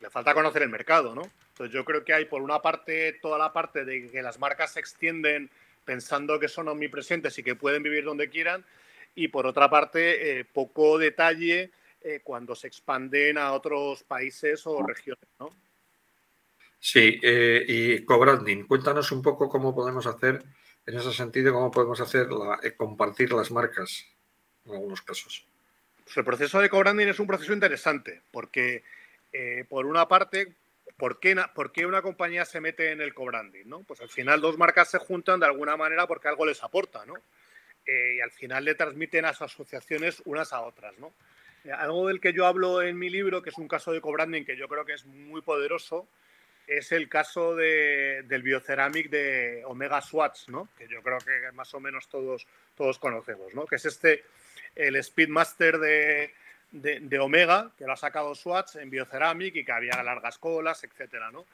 le 0.02 0.10
falta 0.10 0.34
conocer 0.34 0.64
el 0.64 0.70
mercado, 0.70 1.14
¿no? 1.16 1.30
Entonces 1.50 1.74
yo 1.74 1.86
creo 1.86 2.04
que 2.04 2.14
hay 2.14 2.26
por 2.26 2.42
una 2.42 2.60
parte 2.60 3.14
toda 3.22 3.38
la 3.38 3.54
parte 3.54 3.86
de 3.86 4.10
que 4.10 4.22
las 4.22 4.40
marcas 4.40 4.74
se 4.74 4.80
extienden 4.80 5.50
pensando 5.86 6.40
que 6.40 6.48
son 6.48 6.68
omnipresentes 6.68 7.38
y 7.38 7.44
que 7.44 7.56
pueden 7.56 7.84
vivir 7.84 8.04
donde 8.04 8.30
quieran, 8.30 8.64
y 9.16 9.28
por 9.28 9.46
otra 9.46 9.70
parte 9.70 10.40
eh, 10.40 10.46
poco 10.46 10.98
detalle 10.98 11.72
eh, 12.02 12.22
cuando 12.24 12.56
se 12.56 12.68
expanden 12.68 13.38
a 13.38 13.52
otros 13.54 14.04
países 14.04 14.66
o 14.66 14.82
regiones, 14.84 15.28
¿no? 15.40 15.50
Sí, 16.80 17.20
eh, 17.22 17.64
y 17.68 18.06
co-branding, 18.06 18.64
cuéntanos 18.64 19.12
un 19.12 19.22
poco 19.22 19.48
cómo 19.50 19.76
podemos 19.76 20.08
hacer, 20.08 20.42
en 20.88 20.98
ese 20.98 21.14
sentido, 21.14 21.54
cómo 21.54 21.70
podemos 21.70 22.02
hacer 22.02 22.28
compartir 22.76 23.32
las 23.34 23.52
marcas 23.52 24.08
en 24.66 24.74
algunos 24.74 25.02
casos. 25.04 25.46
Pues 26.04 26.18
el 26.18 26.24
proceso 26.24 26.60
de 26.60 26.70
co-branding 26.70 27.08
es 27.08 27.20
un 27.20 27.28
proceso 27.28 27.54
interesante, 27.54 28.22
porque 28.32 28.84
eh, 29.34 29.66
por 29.68 29.86
una 29.86 30.08
parte, 30.08 30.56
¿por 30.98 31.20
qué, 31.20 31.36
¿por 31.56 31.72
qué, 31.72 31.86
una 31.86 32.02
compañía 32.02 32.46
se 32.46 32.62
mete 32.62 32.92
en 32.92 33.02
el 33.02 33.14
co-branding? 33.14 33.66
¿no? 33.66 33.84
Pues 33.84 34.02
al 34.02 34.10
final 34.10 34.42
dos 34.42 34.58
marcas 34.58 34.90
se 34.90 35.00
juntan 35.00 35.40
de 35.40 35.46
alguna 35.46 35.78
manera 35.78 36.08
porque 36.08 36.28
algo 36.28 36.46
les 36.46 36.64
aporta, 36.64 37.06
¿no? 37.06 37.16
y 37.84 38.22
al 38.22 38.32
final 38.32 38.64
le 38.64 38.76
transmiten 38.76 39.26
a 39.26 39.34
sus 39.34 39.42
asociaciones 39.42 40.22
unas 40.26 40.54
a 40.54 40.62
otras, 40.62 40.98
¿no? 41.00 41.12
algo 41.78 42.08
del 42.08 42.20
que 42.20 42.34
yo 42.34 42.46
hablo 42.46 42.82
en 42.82 42.98
mi 42.98 43.10
libro, 43.10 43.42
que 43.42 43.50
es 43.50 43.58
un 43.58 43.68
caso 43.68 43.92
de 43.92 44.02
co-branding 44.02 44.44
que 44.44 44.58
yo 44.58 44.68
creo 44.68 44.86
que 44.86 44.94
es 44.94 45.06
muy 45.06 45.42
poderoso, 45.42 46.08
es 46.68 46.92
el 46.92 47.10
caso 47.10 47.56
del 47.56 48.44
bioceramic 48.44 49.10
de 49.10 49.64
Omega 49.66 50.02
Swatch, 50.02 50.48
¿no? 50.48 50.70
que 50.78 50.88
yo 50.88 51.02
creo 51.02 51.18
que 51.20 51.52
más 51.54 51.74
o 51.74 51.80
menos 51.80 52.08
todos, 52.08 52.48
todos 52.76 52.98
conocemos, 52.98 53.54
¿no? 53.54 53.66
que 53.66 53.76
es 53.76 53.86
este, 53.86 54.24
el 54.76 55.02
Speedmaster 55.04 55.80
de, 55.80 56.34
de, 56.72 57.20
Omega, 57.20 57.72
que 57.78 57.86
lo 57.86 57.94
ha 57.94 57.98
sacado 57.98 58.34
Swatch 58.34 58.78
en 58.78 58.90
bioceramic 58.90 59.56
y 59.56 59.66
que 59.66 59.72
había 59.72 60.02
largas 60.04 60.38
colas, 60.38 60.84
etc. 60.84 61.16
¿no? 61.32 61.46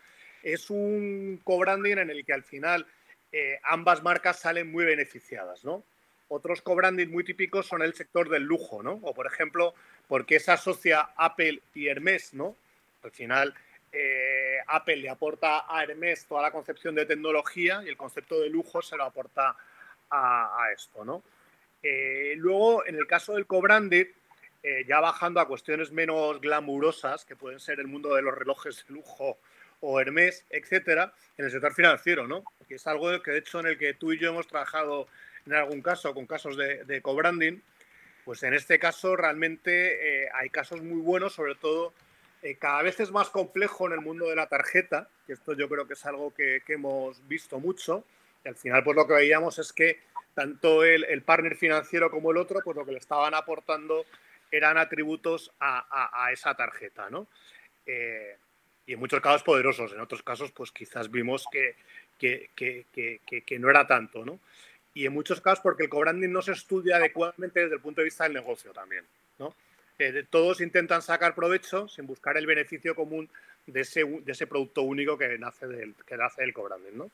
Es 0.43 0.69
un 0.69 1.41
co-branding 1.43 1.97
en 1.97 2.09
el 2.09 2.25
que 2.25 2.33
al 2.33 2.43
final 2.43 2.85
eh, 3.31 3.59
ambas 3.63 4.03
marcas 4.03 4.39
salen 4.39 4.71
muy 4.71 4.85
beneficiadas. 4.85 5.65
¿no? 5.65 5.83
Otros 6.29 6.61
co-branding 6.61 7.07
muy 7.07 7.23
típicos 7.23 7.65
son 7.65 7.81
el 7.81 7.93
sector 7.93 8.29
del 8.29 8.43
lujo, 8.43 8.83
¿no? 8.83 8.99
o 9.01 9.13
por 9.13 9.27
ejemplo, 9.27 9.73
porque 10.07 10.39
se 10.39 10.51
asocia 10.51 11.09
Apple 11.15 11.61
y 11.73 11.87
Hermes, 11.87 12.33
¿no? 12.33 12.55
Al 13.03 13.11
final 13.11 13.53
eh, 13.91 14.57
Apple 14.67 14.97
le 14.97 15.09
aporta 15.09 15.65
a 15.67 15.83
Hermes 15.83 16.25
toda 16.25 16.41
la 16.41 16.51
concepción 16.51 16.95
de 16.95 17.05
tecnología 17.05 17.81
y 17.83 17.89
el 17.89 17.97
concepto 17.97 18.39
de 18.39 18.49
lujo 18.49 18.81
se 18.81 18.97
lo 18.97 19.03
aporta 19.03 19.55
a, 20.09 20.69
esto, 20.73 21.03
¿no? 21.03 21.23
Eh, 21.83 22.33
luego, 22.37 22.85
en 22.85 22.95
el 22.95 23.05
caso 23.07 23.33
del 23.33 23.45
co-branded, 23.45 24.07
eh, 24.67 24.85
ya 24.87 24.99
bajando 24.99 25.39
a 25.39 25.47
cuestiones 25.47 25.91
menos 25.91 26.41
glamurosas, 26.41 27.25
que 27.25 27.35
pueden 27.35 27.59
ser 27.59 27.79
el 27.79 27.87
mundo 27.87 28.15
de 28.15 28.21
los 28.21 28.35
relojes 28.35 28.85
de 28.87 28.93
lujo 28.93 29.37
o 29.79 29.99
Hermes, 29.99 30.45
etcétera, 30.49 31.13
en 31.37 31.45
el 31.45 31.51
sector 31.51 31.73
financiero, 31.73 32.27
¿no? 32.27 32.43
Que 32.67 32.75
es 32.75 32.87
algo 32.87 33.21
que, 33.21 33.31
de 33.31 33.39
hecho, 33.39 33.59
en 33.59 33.67
el 33.67 33.77
que 33.77 33.93
tú 33.93 34.11
y 34.11 34.19
yo 34.19 34.29
hemos 34.29 34.47
trabajado 34.47 35.07
en 35.45 35.53
algún 35.53 35.81
caso 35.81 36.13
con 36.13 36.25
casos 36.25 36.57
de, 36.57 36.83
de 36.83 37.01
co-branding, 37.01 37.59
pues 38.25 38.43
en 38.43 38.53
este 38.53 38.79
caso 38.79 39.15
realmente 39.15 40.29
hay 40.33 40.49
casos 40.49 40.81
muy 40.81 40.99
buenos, 40.99 41.33
sobre 41.33 41.55
todo 41.55 41.93
eh, 42.43 42.55
cada 42.55 42.83
vez 42.83 42.99
es 42.99 43.11
más 43.11 43.29
complejo 43.29 43.87
en 43.87 43.93
el 43.93 44.01
mundo 44.01 44.27
de 44.29 44.35
la 44.35 44.47
tarjeta, 44.47 45.09
que 45.25 45.33
esto 45.33 45.53
yo 45.53 45.67
creo 45.67 45.87
que 45.87 45.93
es 45.93 46.05
algo 46.05 46.33
que, 46.33 46.61
hemos 46.67 47.27
visto 47.27 47.59
mucho, 47.59 48.05
y 48.45 48.49
al 48.49 48.55
final 48.55 48.83
pues 48.83 48.95
lo 48.95 49.07
que 49.07 49.13
veíamos 49.13 49.57
es 49.57 49.73
que 49.73 49.99
tanto 50.35 50.83
el, 50.83 51.23
partner 51.23 51.55
financiero 51.55 52.11
como 52.11 52.31
el 52.31 52.37
otro, 52.37 52.61
pues 52.63 52.77
lo 52.77 52.85
que 52.85 52.91
le 52.91 52.99
estaban 52.99 53.33
aportando 53.33 54.05
eran 54.51 54.77
atributos 54.77 55.51
a, 55.59 56.29
esa 56.31 56.55
tarjeta, 56.55 57.09
¿no? 57.09 57.27
Eh, 57.85 58.35
y 58.85 58.93
en 58.93 58.99
muchos 58.99 59.19
casos 59.19 59.43
poderosos, 59.43 59.93
en 59.93 59.99
otros 59.99 60.23
casos 60.23 60.51
pues 60.51 60.71
quizás 60.71 61.11
vimos 61.11 61.45
que, 61.51 61.75
que, 62.17 62.49
que, 62.55 63.59
no 63.59 63.69
era 63.69 63.85
tanto, 63.85 64.25
¿no? 64.25 64.39
Y 64.93 65.05
en 65.05 65.13
muchos 65.13 65.41
casos 65.41 65.61
porque 65.61 65.83
el 65.83 65.89
co-branding 65.89 66.31
no 66.31 66.41
se 66.41 66.53
estudia 66.53 66.95
adecuadamente 66.95 67.59
desde 67.61 67.75
el 67.75 67.81
punto 67.81 68.01
de 68.01 68.05
vista 68.05 68.23
del 68.23 68.33
negocio 68.33 68.71
también, 68.71 69.05
¿no? 69.39 69.53
todos 70.29 70.61
intentan 70.61 71.01
sacar 71.01 71.33
provecho 71.33 71.87
sin 71.87 72.05
buscar 72.05 72.37
el 72.37 72.45
beneficio 72.45 72.93
común 72.93 73.27
de 73.65 73.81
ese, 73.81 74.03
de 74.05 74.31
ese 74.31 74.45
producto 74.45 74.83
único 74.83 75.17
que 75.17 75.39
nace 75.39 75.65
del, 75.65 75.95
que 76.05 76.15
nace 76.15 76.41
del 76.41 76.53
cobrante, 76.53 76.91
¿no? 76.93 77.09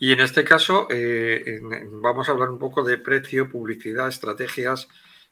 Y 0.00 0.12
en 0.12 0.20
este 0.20 0.44
caso, 0.44 0.88
eh, 0.90 1.60
vamos 1.92 2.26
a 2.28 2.32
hablar 2.32 2.48
un 2.48 2.58
poco 2.58 2.82
de 2.82 2.96
precio, 2.96 3.50
publicidad, 3.50 4.08
estrategias. 4.08 4.88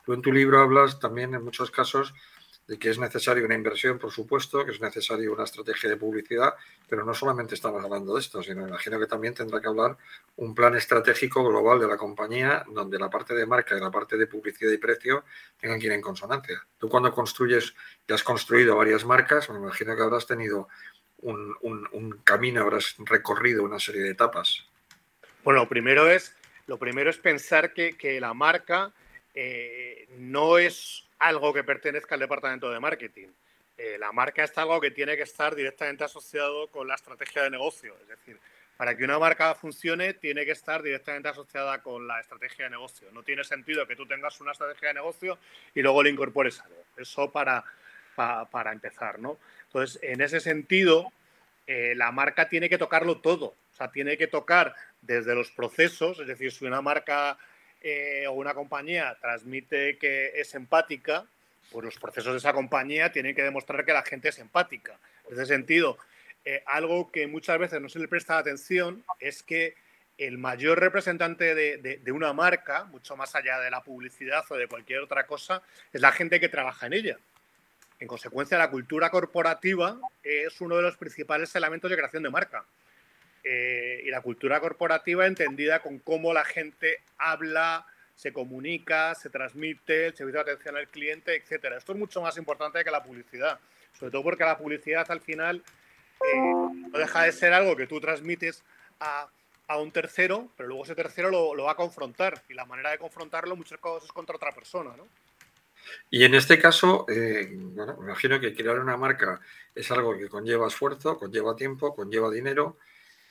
Tú 0.08 0.14
en 0.14 0.22
tu 0.22 0.32
libro 0.32 0.62
hablas 0.62 0.98
también 0.98 1.34
en 1.34 1.44
muchos 1.44 1.70
casos 1.70 2.14
de 2.66 2.78
que 2.78 2.88
es 2.88 2.98
necesaria 2.98 3.44
una 3.44 3.54
inversión, 3.54 3.98
por 3.98 4.10
supuesto, 4.10 4.64
que 4.64 4.70
es 4.70 4.80
necesaria 4.80 5.30
una 5.30 5.44
estrategia 5.44 5.90
de 5.90 5.98
publicidad, 5.98 6.54
pero 6.88 7.04
no 7.04 7.12
solamente 7.12 7.54
estamos 7.54 7.84
hablando 7.84 8.14
de 8.14 8.20
esto, 8.20 8.42
sino 8.42 8.66
imagino 8.66 8.98
que 8.98 9.06
también 9.06 9.34
tendrá 9.34 9.60
que 9.60 9.68
hablar 9.68 9.98
un 10.36 10.54
plan 10.54 10.74
estratégico 10.76 11.46
global 11.46 11.78
de 11.78 11.88
la 11.88 11.98
compañía, 11.98 12.64
donde 12.72 12.98
la 12.98 13.10
parte 13.10 13.34
de 13.34 13.44
marca 13.44 13.76
y 13.76 13.80
la 13.80 13.90
parte 13.90 14.16
de 14.16 14.26
publicidad 14.26 14.72
y 14.72 14.78
precio 14.78 15.24
tengan 15.60 15.78
que 15.78 15.88
ir 15.88 15.92
en 15.92 16.00
consonancia. 16.00 16.66
Tú 16.78 16.88
cuando 16.88 17.12
construyes, 17.12 17.74
y 18.08 18.12
has 18.14 18.22
construido 18.22 18.76
varias 18.76 19.04
marcas, 19.04 19.50
me 19.50 19.58
imagino 19.58 19.94
que 19.94 20.02
habrás 20.02 20.26
tenido 20.26 20.68
un, 21.18 22.22
camino, 22.24 22.62
habrás 22.62 22.94
recorrido 23.00 23.62
una 23.62 23.78
serie 23.78 24.00
de 24.00 24.12
etapas. 24.12 24.64
Bueno, 25.44 25.60
lo 25.60 25.68
primero 25.68 26.10
es, 26.10 26.34
lo 26.66 26.78
primero 26.78 27.10
es 27.10 27.18
pensar 27.18 27.74
que, 27.74 28.18
la 28.18 28.32
marca 28.32 28.94
eh, 29.40 30.08
no 30.16 30.58
es 30.58 31.06
algo 31.20 31.54
que 31.54 31.62
pertenezca 31.62 32.16
al 32.16 32.20
departamento 32.20 32.72
de 32.72 32.80
marketing. 32.80 33.28
Eh, 33.76 33.96
la 33.96 34.10
marca 34.10 34.42
es 34.42 34.58
algo 34.58 34.80
que 34.80 34.90
tiene 34.90 35.16
que 35.16 35.22
estar 35.22 35.54
directamente 35.54 36.02
asociado 36.02 36.66
con 36.66 36.88
la 36.88 36.96
estrategia 36.96 37.44
de 37.44 37.50
negocio. 37.50 37.94
Es 38.02 38.08
decir, 38.08 38.40
para 38.76 38.96
que 38.96 39.04
una 39.04 39.16
marca 39.20 39.54
funcione, 39.54 40.14
tiene 40.14 40.44
que 40.44 40.50
estar 40.50 40.82
directamente 40.82 41.28
asociada 41.28 41.80
con 41.82 42.08
la 42.08 42.18
estrategia 42.18 42.64
de 42.64 42.72
negocio. 42.72 43.12
No 43.12 43.22
tiene 43.22 43.44
sentido 43.44 43.86
que 43.86 43.94
tú 43.94 44.06
tengas 44.06 44.40
una 44.40 44.50
estrategia 44.50 44.88
de 44.88 44.94
negocio 44.94 45.38
y 45.72 45.82
luego 45.82 46.02
le 46.02 46.10
incorpores 46.10 46.60
algo. 46.60 46.82
Eso 46.96 47.30
para, 47.30 47.64
para, 48.16 48.72
empezar, 48.72 49.20
¿no? 49.20 49.38
Entonces, 49.66 50.00
en 50.02 50.20
ese 50.20 50.40
sentido, 50.40 51.12
eh, 51.68 51.94
la 51.94 52.10
marca 52.10 52.48
tiene 52.48 52.68
que 52.68 52.78
tocarlo 52.78 53.18
todo. 53.18 53.54
O 53.70 53.76
sea, 53.76 53.92
tiene 53.92 54.16
que 54.16 54.26
tocar 54.26 54.74
desde 55.00 55.36
los 55.36 55.52
procesos, 55.52 56.18
es 56.18 56.26
decir, 56.26 56.50
si 56.50 56.64
una 56.64 56.82
marca 56.82 57.38
eh, 57.82 58.26
o 58.28 58.32
una 58.32 58.54
compañía 58.54 59.16
transmite 59.20 59.98
que 59.98 60.32
es 60.34 60.54
empática, 60.54 61.24
pues 61.70 61.84
los 61.84 61.98
procesos 61.98 62.32
de 62.32 62.38
esa 62.38 62.52
compañía 62.52 63.12
tienen 63.12 63.34
que 63.34 63.42
demostrar 63.42 63.84
que 63.84 63.92
la 63.92 64.02
gente 64.02 64.28
es 64.30 64.38
empática. 64.38 64.98
En 65.28 65.34
ese 65.34 65.46
sentido, 65.46 65.98
eh, 66.44 66.62
algo 66.66 67.10
que 67.10 67.26
muchas 67.26 67.58
veces 67.58 67.80
no 67.80 67.88
se 67.88 67.98
le 67.98 68.08
presta 68.08 68.38
atención 68.38 69.04
es 69.20 69.42
que 69.42 69.74
el 70.16 70.38
mayor 70.38 70.80
representante 70.80 71.54
de, 71.54 72.12
una 72.12 72.32
marca, 72.32 72.84
mucho 72.84 73.16
más 73.16 73.36
allá 73.36 73.60
de 73.60 73.70
la 73.70 73.84
publicidad 73.84 74.44
o 74.50 74.56
de 74.56 74.66
cualquier 74.66 75.00
otra 75.00 75.26
cosa, 75.26 75.62
es 75.92 76.00
la 76.00 76.10
gente 76.10 76.40
que 76.40 76.48
trabaja 76.48 76.86
en 76.86 76.94
ella. 76.94 77.18
En 78.00 78.08
consecuencia, 78.08 78.58
la 78.58 78.70
cultura 78.70 79.10
corporativa 79.10 79.98
es 80.24 80.60
uno 80.60 80.76
de 80.76 80.82
los 80.82 80.96
principales 80.96 81.54
elementos 81.54 81.88
de 81.88 81.96
creación 81.96 82.24
de 82.24 82.30
marca. 82.30 82.64
Eh, 83.50 84.02
y 84.04 84.10
la 84.10 84.20
cultura 84.20 84.60
corporativa 84.60 85.26
entendida 85.26 85.80
con 85.80 86.00
cómo 86.00 86.34
la 86.34 86.44
gente 86.44 87.00
habla, 87.16 87.86
se 88.14 88.30
comunica, 88.30 89.14
se 89.14 89.30
transmite, 89.30 90.08
el 90.08 90.14
servicio 90.14 90.44
de 90.44 90.50
atención 90.50 90.76
al 90.76 90.86
cliente, 90.88 91.34
etc. 91.34 91.76
Esto 91.78 91.92
es 91.92 91.98
mucho 91.98 92.20
más 92.20 92.36
importante 92.36 92.84
que 92.84 92.90
la 92.90 93.02
publicidad, 93.02 93.58
sobre 93.98 94.12
todo 94.12 94.22
porque 94.22 94.44
la 94.44 94.58
publicidad 94.58 95.10
al 95.10 95.22
final 95.22 95.62
eh, 96.20 96.36
no 96.36 96.98
deja 96.98 97.22
de 97.22 97.32
ser 97.32 97.54
algo 97.54 97.74
que 97.74 97.86
tú 97.86 97.98
transmites 98.02 98.62
a, 99.00 99.30
un 99.78 99.92
tercero, 99.92 100.50
pero 100.54 100.68
luego 100.68 100.84
ese 100.84 100.94
tercero 100.94 101.30
lo, 101.30 101.64
va 101.64 101.72
a 101.72 101.76
confrontar 101.76 102.42
y 102.50 102.54
la 102.54 102.66
manera 102.66 102.90
de 102.90 102.98
confrontarlo 102.98 103.56
muchas 103.56 103.80
veces 103.80 104.04
es 104.04 104.12
contra 104.12 104.36
otra 104.36 104.52
persona, 104.52 104.94
¿no? 104.94 105.08
Y 106.10 106.24
en 106.24 106.34
este 106.34 106.58
caso, 106.58 107.06
eh, 107.08 107.48
bueno, 107.50 107.96
me 107.96 108.08
imagino 108.08 108.38
que 108.40 108.54
crear 108.54 108.78
una 108.78 108.98
marca 108.98 109.40
es 109.74 109.90
algo 109.90 110.18
que 110.18 110.28
conlleva 110.28 110.68
esfuerzo, 110.68 111.16
conlleva 111.16 111.56
tiempo, 111.56 111.94
conlleva 111.94 112.30
dinero, 112.30 112.76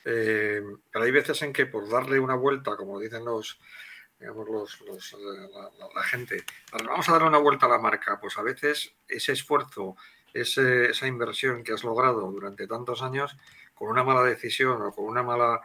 eh, 0.04 0.62
pero 0.90 1.04
hay 1.04 1.10
veces 1.10 1.40
en 1.42 1.52
que 1.52 1.66
por 1.66 1.88
darle 1.88 2.18
una 2.18 2.34
vuelta, 2.34 2.76
como 2.76 2.98
dicen 2.98 3.24
los, 3.24 3.58
digamos, 4.18 4.48
los, 4.48 5.16
la, 5.94 6.02
gente, 6.02 6.44
vamos 6.72 7.08
a 7.08 7.12
darle 7.12 7.28
una 7.28 7.38
vuelta 7.38 7.66
a 7.66 7.70
la 7.70 7.78
marca, 7.78 8.18
pues 8.20 8.36
a 8.38 8.42
veces 8.42 8.92
ese 9.06 9.32
esfuerzo, 9.32 9.96
esa 10.32 11.06
inversión 11.06 11.62
que 11.64 11.72
has 11.72 11.84
logrado 11.84 12.30
durante 12.30 12.66
tantos 12.66 13.02
años, 13.02 13.36
con 13.74 13.88
una 13.88 14.04
mala 14.04 14.22
decisión 14.22 14.82
o 14.82 14.92
con 14.92 15.04
una 15.04 15.22
mala 15.22 15.60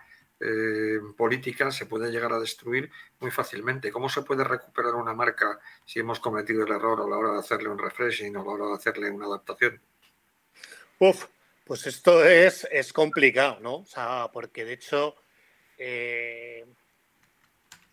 eh, 0.45 0.99
política 1.15 1.71
se 1.71 1.85
puede 1.85 2.11
llegar 2.11 2.33
a 2.33 2.39
destruir 2.39 2.91
muy 3.19 3.31
fácilmente. 3.31 3.91
¿Cómo 3.91 4.09
se 4.09 4.23
puede 4.23 4.43
recuperar 4.43 4.95
una 4.95 5.13
marca 5.13 5.59
si 5.85 5.99
hemos 5.99 6.19
cometido 6.19 6.63
el 6.65 6.71
error 6.71 6.99
a 7.01 7.07
la 7.07 7.17
hora 7.17 7.31
de 7.33 7.39
hacerle 7.39 7.69
un 7.69 7.79
refreshing 7.79 8.35
o 8.35 8.41
a 8.41 8.43
la 8.43 8.51
hora 8.51 8.67
de 8.67 8.73
hacerle 8.73 9.09
una 9.09 9.25
adaptación? 9.27 9.81
Uf, 10.99 11.27
pues 11.63 11.87
esto 11.87 12.25
es, 12.25 12.67
es 12.71 12.91
complicado, 12.91 13.59
¿no? 13.61 13.75
O 13.77 13.85
sea, 13.85 14.29
porque 14.33 14.65
de 14.65 14.73
hecho 14.73 15.15
eh, 15.77 16.65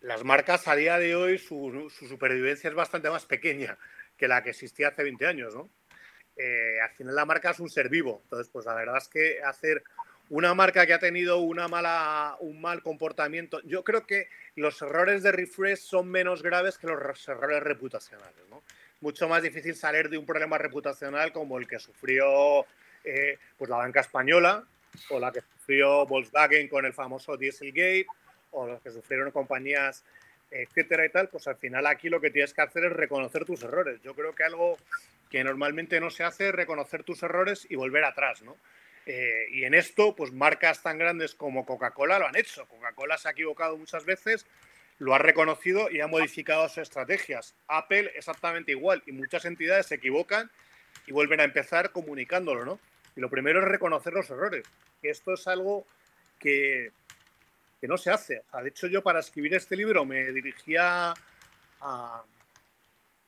las 0.01 0.23
marcas 0.23 0.67
a 0.67 0.75
día 0.75 0.97
de 0.97 1.15
hoy 1.15 1.37
su, 1.37 1.91
supervivencia 2.07 2.69
es 2.69 2.75
bastante 2.75 3.09
más 3.09 3.25
pequeña 3.25 3.77
que 4.17 4.27
la 4.27 4.43
que 4.43 4.51
existía 4.51 4.89
hace 4.89 5.03
20 5.03 5.25
años, 5.25 5.55
¿no? 5.55 5.69
Eh, 6.35 6.79
al 6.81 6.91
final 6.91 7.15
la 7.15 7.25
marca 7.25 7.51
es 7.51 7.59
un 7.59 7.69
ser 7.69 7.89
vivo, 7.89 8.21
entonces 8.23 8.49
pues 8.51 8.65
la 8.65 8.73
verdad 8.73 8.97
es 8.97 9.07
que 9.07 9.41
hacer 9.43 9.83
una 10.29 10.53
marca 10.53 10.85
que 10.85 10.93
ha 10.93 10.99
tenido 10.99 11.39
una 11.39 11.67
mala, 11.67 12.37
un 12.39 12.61
mal 12.61 12.81
comportamiento. 12.81 13.61
Yo 13.63 13.83
creo 13.83 14.07
que 14.07 14.29
los 14.55 14.81
errores 14.81 15.23
de 15.23 15.33
refresh 15.33 15.79
son 15.79 16.09
menos 16.09 16.41
graves 16.41 16.77
que 16.77 16.87
los 16.87 17.27
errores 17.27 17.61
reputacionales. 17.61 18.47
¿no? 18.49 18.63
Mucho 19.01 19.27
más 19.27 19.43
difícil 19.43 19.75
salir 19.75 20.09
de 20.09 20.17
un 20.17 20.25
problema 20.25 20.57
reputacional 20.57 21.33
como 21.33 21.57
el 21.57 21.67
que 21.67 21.79
sufrió 21.79 22.65
eh, 23.03 23.37
pues 23.57 23.69
la 23.69 23.77
banca 23.77 24.01
española 24.01 24.63
o 25.09 25.19
la 25.19 25.31
que 25.31 25.41
sufrió 25.41 26.05
Volkswagen 26.05 26.67
con 26.67 26.85
el 26.85 26.93
famoso 26.93 27.37
Dieselgate 27.37 28.07
o 28.51 28.67
los 28.67 28.81
que 28.81 28.91
sufrieron 28.91 29.31
compañías, 29.31 30.03
etcétera 30.49 31.05
y 31.05 31.09
tal. 31.09 31.29
Pues 31.29 31.47
al 31.47 31.55
final 31.57 31.87
aquí 31.87 32.09
lo 32.09 32.19
que 32.19 32.31
tienes 32.31 32.53
que 32.53 32.61
hacer 32.61 32.85
es 32.85 32.93
reconocer 32.93 33.45
tus 33.45 33.63
errores. 33.63 34.01
Yo 34.01 34.13
creo 34.13 34.35
que 34.35 34.43
algo 34.43 34.77
que 35.29 35.43
normalmente 35.43 35.99
no 35.99 36.09
se 36.09 36.23
hace 36.23 36.49
es 36.49 36.55
reconocer 36.55 37.03
tus 37.03 37.23
errores 37.23 37.65
y 37.69 37.75
volver 37.75 38.03
atrás, 38.03 38.41
¿no? 38.41 38.57
Eh, 39.05 39.47
y 39.51 39.63
en 39.63 39.73
esto, 39.73 40.15
pues 40.15 40.31
marcas 40.31 40.83
tan 40.83 40.97
grandes 40.97 41.33
como 41.33 41.65
Coca-Cola 41.65 42.19
lo 42.19 42.27
han 42.27 42.35
hecho. 42.35 42.67
Coca-Cola 42.67 43.17
se 43.17 43.29
ha 43.29 43.31
equivocado 43.31 43.77
muchas 43.77 44.05
veces, 44.05 44.45
lo 44.99 45.15
ha 45.15 45.17
reconocido 45.17 45.89
y 45.89 46.01
ha 46.01 46.07
modificado 46.07 46.67
sus 46.69 46.79
estrategias. 46.79 47.55
Apple 47.67 48.11
exactamente 48.15 48.71
igual 48.71 49.01
y 49.07 49.13
muchas 49.13 49.45
entidades 49.45 49.87
se 49.87 49.95
equivocan 49.95 50.51
y 51.07 51.13
vuelven 51.13 51.39
a 51.39 51.45
empezar 51.45 51.91
comunicándolo, 51.91 52.65
¿no? 52.65 52.79
Y 53.15 53.21
lo 53.21 53.29
primero 53.29 53.59
es 53.59 53.67
reconocer 53.67 54.13
los 54.13 54.29
errores. 54.29 54.65
Esto 55.01 55.33
es 55.33 55.47
algo 55.47 55.85
que, 56.39 56.91
que 57.79 57.87
no 57.87 57.97
se 57.97 58.11
hace. 58.11 58.43
de 58.61 58.69
hecho, 58.69 58.87
yo 58.87 59.01
para 59.01 59.19
escribir 59.19 59.53
este 59.55 59.75
libro 59.75 60.05
me 60.05 60.31
dirigía 60.31 61.13
a, 61.81 62.23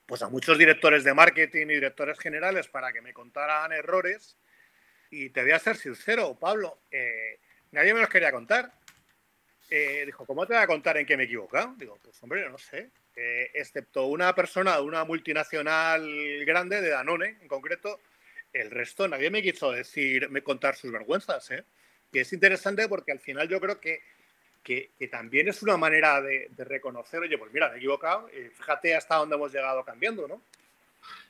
pues 0.05 0.21
a 0.21 0.29
muchos 0.29 0.57
directores 0.57 1.03
de 1.03 1.13
marketing 1.13 1.67
y 1.67 1.75
directores 1.75 2.19
generales 2.19 2.67
para 2.67 2.93
que 2.93 3.01
me 3.01 3.13
contaran 3.13 3.71
errores 3.71 4.37
y 5.13 5.29
te 5.29 5.43
voy 5.43 5.51
a 5.51 5.59
ser 5.59 5.75
sincero, 5.75 6.35
Pablo, 6.39 6.79
eh, 6.89 7.39
nadie 7.71 7.93
me 7.93 7.99
los 7.99 8.09
quería 8.09 8.31
contar. 8.31 8.71
Eh, 9.69 10.03
dijo, 10.05 10.25
¿cómo 10.25 10.45
te 10.47 10.53
voy 10.53 10.63
a 10.63 10.67
contar 10.67 10.97
en 10.97 11.05
qué 11.05 11.15
me 11.15 11.23
he 11.23 11.25
equivocado? 11.27 11.75
Digo, 11.77 11.99
pues 12.01 12.21
hombre, 12.23 12.49
no 12.49 12.57
sé. 12.57 12.89
Eh, 13.15 13.51
excepto 13.53 14.07
una 14.07 14.33
persona 14.33 14.75
de 14.75 14.81
una 14.81 15.03
multinacional 15.03 16.43
grande, 16.45 16.81
de 16.81 16.89
Danone 16.89 17.37
en 17.41 17.47
concreto, 17.47 17.99
el 18.53 18.71
resto 18.71 19.07
nadie 19.07 19.29
me 19.29 19.41
quiso 19.41 19.71
decir, 19.71 20.29
me 20.29 20.43
contar 20.43 20.75
sus 20.75 20.91
vergüenzas. 20.91 21.51
¿eh? 21.51 21.65
Que 22.11 22.21
es 22.21 22.33
interesante 22.33 22.87
porque 22.87 23.11
al 23.11 23.19
final 23.19 23.49
yo 23.49 23.59
creo 23.59 23.79
que, 23.79 24.01
que, 24.63 24.91
también 25.11 25.47
es 25.47 25.61
una 25.63 25.77
manera 25.77 26.21
de, 26.21 26.49
reconocer, 26.57 27.19
oye, 27.21 27.37
pues 27.37 27.51
mira, 27.51 27.69
me 27.69 27.75
he 27.75 27.77
equivocado, 27.77 28.29
fíjate 28.55 28.95
hasta 28.95 29.15
dónde 29.15 29.35
hemos 29.35 29.51
llegado 29.51 29.83
cambiando, 29.83 30.27
¿no? 30.27 30.41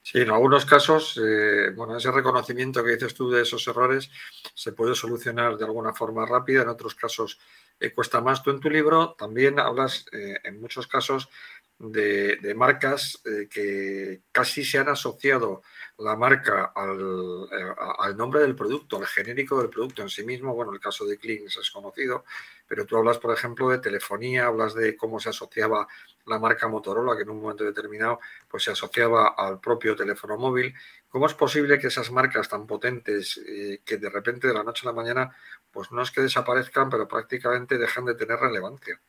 Sí, 0.01 0.19
en 0.19 0.31
algunos 0.31 0.65
casos, 0.65 1.19
eh, 1.23 1.71
bueno, 1.75 1.97
ese 1.97 2.11
reconocimiento 2.11 2.83
que 2.83 2.91
dices 2.91 3.13
tú 3.13 3.31
de 3.31 3.41
esos 3.41 3.65
errores 3.67 4.11
se 4.53 4.73
puede 4.73 4.95
solucionar 4.95 5.57
de 5.57 5.65
alguna 5.65 5.93
forma 5.93 6.25
rápida, 6.25 6.61
en 6.61 6.67
otros 6.67 6.93
casos 6.93 7.39
eh, 7.79 7.91
cuesta 7.91 8.19
más. 8.19 8.43
Tú 8.43 8.51
en 8.51 8.59
tu 8.59 8.69
libro 8.69 9.15
también 9.17 9.59
hablas 9.59 10.05
eh, 10.11 10.39
en 10.43 10.59
muchos 10.59 10.87
casos 10.87 11.29
de, 11.79 12.53
marcas 12.55 13.21
que 13.49 14.21
casi 14.31 14.63
se 14.63 14.77
han 14.79 14.89
asociado 14.89 15.61
la 15.97 16.15
marca 16.15 16.71
al, 16.75 17.47
al, 17.99 18.17
nombre 18.17 18.41
del 18.41 18.55
producto, 18.55 18.97
al 18.97 19.05
genérico 19.05 19.59
del 19.59 19.69
producto 19.69 20.01
en 20.01 20.09
sí 20.09 20.23
mismo. 20.23 20.53
Bueno, 20.53 20.73
el 20.73 20.79
caso 20.79 21.05
de 21.05 21.17
Kleenex 21.17 21.57
es 21.57 21.71
conocido, 21.71 22.25
pero 22.67 22.85
tú 22.85 22.97
hablas, 22.97 23.17
por 23.17 23.33
ejemplo, 23.33 23.69
de 23.69 23.79
telefonía, 23.79 24.47
hablas 24.47 24.73
de 24.73 24.95
cómo 24.95 25.19
se 25.19 25.29
asociaba 25.29 25.87
la 26.25 26.39
marca 26.39 26.67
Motorola, 26.67 27.15
que 27.15 27.23
en 27.23 27.29
un 27.29 27.41
momento 27.41 27.63
determinado 27.63 28.19
pues, 28.47 28.63
se 28.63 28.71
asociaba 28.71 29.35
al 29.37 29.59
propio 29.59 29.95
teléfono 29.95 30.37
móvil. 30.37 30.73
¿Cómo 31.09 31.27
es 31.27 31.33
posible 31.33 31.79
que 31.79 31.87
esas 31.87 32.11
marcas 32.11 32.49
tan 32.49 32.65
potentes, 32.65 33.39
eh, 33.47 33.81
que 33.85 33.97
de 33.97 34.09
repente 34.09 34.47
de 34.47 34.53
la 34.53 34.63
noche 34.63 34.87
a 34.87 34.91
la 34.91 34.95
mañana, 34.95 35.35
pues 35.71 35.91
no 35.91 36.01
es 36.01 36.11
que 36.11 36.21
desaparezcan, 36.21 36.89
pero 36.89 37.07
prácticamente 37.07 37.77
dejan 37.77 38.05
de 38.05 38.15
tener 38.15 38.39
relevancia? 38.39 38.99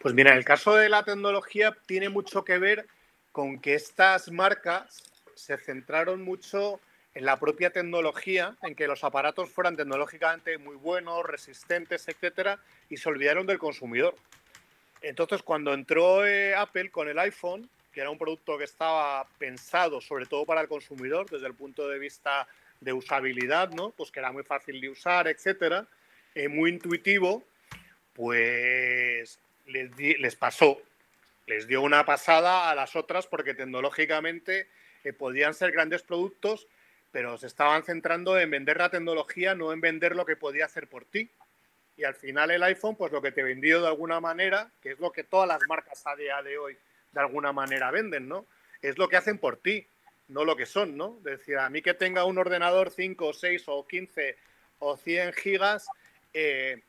Pues 0.00 0.14
mira, 0.14 0.34
el 0.34 0.46
caso 0.46 0.76
de 0.76 0.88
la 0.88 1.04
tecnología 1.04 1.76
tiene 1.84 2.08
mucho 2.08 2.42
que 2.42 2.56
ver 2.56 2.86
con 3.32 3.60
que 3.60 3.74
estas 3.74 4.30
marcas 4.30 5.02
se 5.34 5.58
centraron 5.58 6.22
mucho 6.22 6.80
en 7.12 7.26
la 7.26 7.38
propia 7.38 7.68
tecnología, 7.68 8.56
en 8.62 8.74
que 8.74 8.86
los 8.86 9.04
aparatos 9.04 9.50
fueran 9.50 9.76
tecnológicamente 9.76 10.56
muy 10.56 10.76
buenos, 10.76 11.22
resistentes, 11.26 12.08
etcétera, 12.08 12.58
y 12.88 12.96
se 12.96 13.10
olvidaron 13.10 13.46
del 13.46 13.58
consumidor. 13.58 14.14
Entonces, 15.02 15.42
cuando 15.42 15.74
entró 15.74 16.26
eh, 16.26 16.54
Apple 16.54 16.90
con 16.90 17.06
el 17.10 17.18
iPhone, 17.18 17.68
que 17.92 18.00
era 18.00 18.08
un 18.08 18.16
producto 18.16 18.56
que 18.56 18.64
estaba 18.64 19.26
pensado 19.36 20.00
sobre 20.00 20.24
todo 20.24 20.46
para 20.46 20.62
el 20.62 20.68
consumidor 20.68 21.28
desde 21.28 21.46
el 21.46 21.54
punto 21.54 21.86
de 21.86 21.98
vista 21.98 22.48
de 22.80 22.94
usabilidad, 22.94 23.68
¿no? 23.72 23.90
Pues 23.90 24.10
que 24.10 24.20
era 24.20 24.32
muy 24.32 24.44
fácil 24.44 24.80
de 24.80 24.88
usar, 24.88 25.28
etcétera, 25.28 25.86
eh, 26.34 26.48
muy 26.48 26.70
intuitivo, 26.70 27.44
pues 28.14 29.38
les, 29.72 30.36
pasó, 30.36 30.80
les 31.46 31.66
dio 31.66 31.82
una 31.82 32.04
pasada 32.04 32.70
a 32.70 32.74
las 32.74 32.96
otras 32.96 33.26
porque 33.26 33.54
tecnológicamente 33.54 34.68
eh, 35.04 35.12
podían 35.12 35.54
ser 35.54 35.72
grandes 35.72 36.02
productos, 36.02 36.66
pero 37.12 37.38
se 37.38 37.46
estaban 37.46 37.82
centrando 37.82 38.38
en 38.38 38.50
vender 38.50 38.78
la 38.78 38.90
tecnología, 38.90 39.54
no 39.54 39.72
en 39.72 39.80
vender 39.80 40.14
lo 40.14 40.26
que 40.26 40.36
podía 40.36 40.66
hacer 40.66 40.86
por 40.86 41.04
ti 41.04 41.30
y 42.00 42.04
al 42.04 42.14
final 42.14 42.50
el 42.50 42.62
iPhone, 42.62 42.96
pues 42.96 43.12
lo 43.12 43.20
que 43.20 43.30
te 43.30 43.42
vendió 43.42 43.82
de 43.82 43.88
alguna 43.88 44.20
manera, 44.20 44.70
que 44.80 44.92
es 44.92 44.98
lo 45.00 45.12
que 45.12 45.22
todas 45.22 45.46
las 45.46 45.60
marcas 45.68 46.06
a 46.06 46.16
día 46.16 46.42
de 46.42 46.56
hoy 46.56 46.74
de 47.12 47.20
alguna 47.20 47.52
manera 47.52 47.90
venden, 47.90 48.26
¿no? 48.26 48.46
Es 48.80 48.96
lo 48.96 49.06
que 49.10 49.18
hacen 49.18 49.36
por 49.36 49.58
ti, 49.58 49.86
no 50.28 50.46
lo 50.46 50.56
que 50.56 50.64
son, 50.64 50.96
¿no? 50.96 51.18
Es 51.18 51.38
decir, 51.38 51.58
a 51.58 51.68
mí 51.68 51.82
que 51.82 51.92
tenga 51.92 52.24
un 52.24 52.38
ordenador 52.38 52.90
5, 52.90 53.34
6 53.34 53.64
o 53.66 53.86
15 53.86 54.36
o 54.78 54.96
100 54.96 55.32
gigas, 55.34 55.88
eh, 56.32 56.82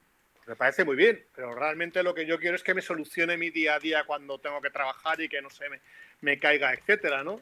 me 0.51 0.57
parece 0.57 0.83
muy 0.83 0.97
bien, 0.97 1.25
pero 1.33 1.55
realmente 1.55 2.03
lo 2.03 2.13
que 2.13 2.25
yo 2.25 2.37
quiero 2.37 2.57
es 2.57 2.63
que 2.63 2.73
me 2.73 2.81
solucione 2.81 3.37
mi 3.37 3.51
día 3.51 3.75
a 3.75 3.79
día 3.79 4.03
cuando 4.03 4.37
tengo 4.37 4.59
que 4.59 4.69
trabajar 4.69 5.21
y 5.21 5.29
que 5.29 5.41
no 5.41 5.49
se 5.49 5.69
me, 5.69 5.79
me 6.19 6.39
caiga, 6.39 6.73
etcétera, 6.73 7.23
¿no? 7.23 7.41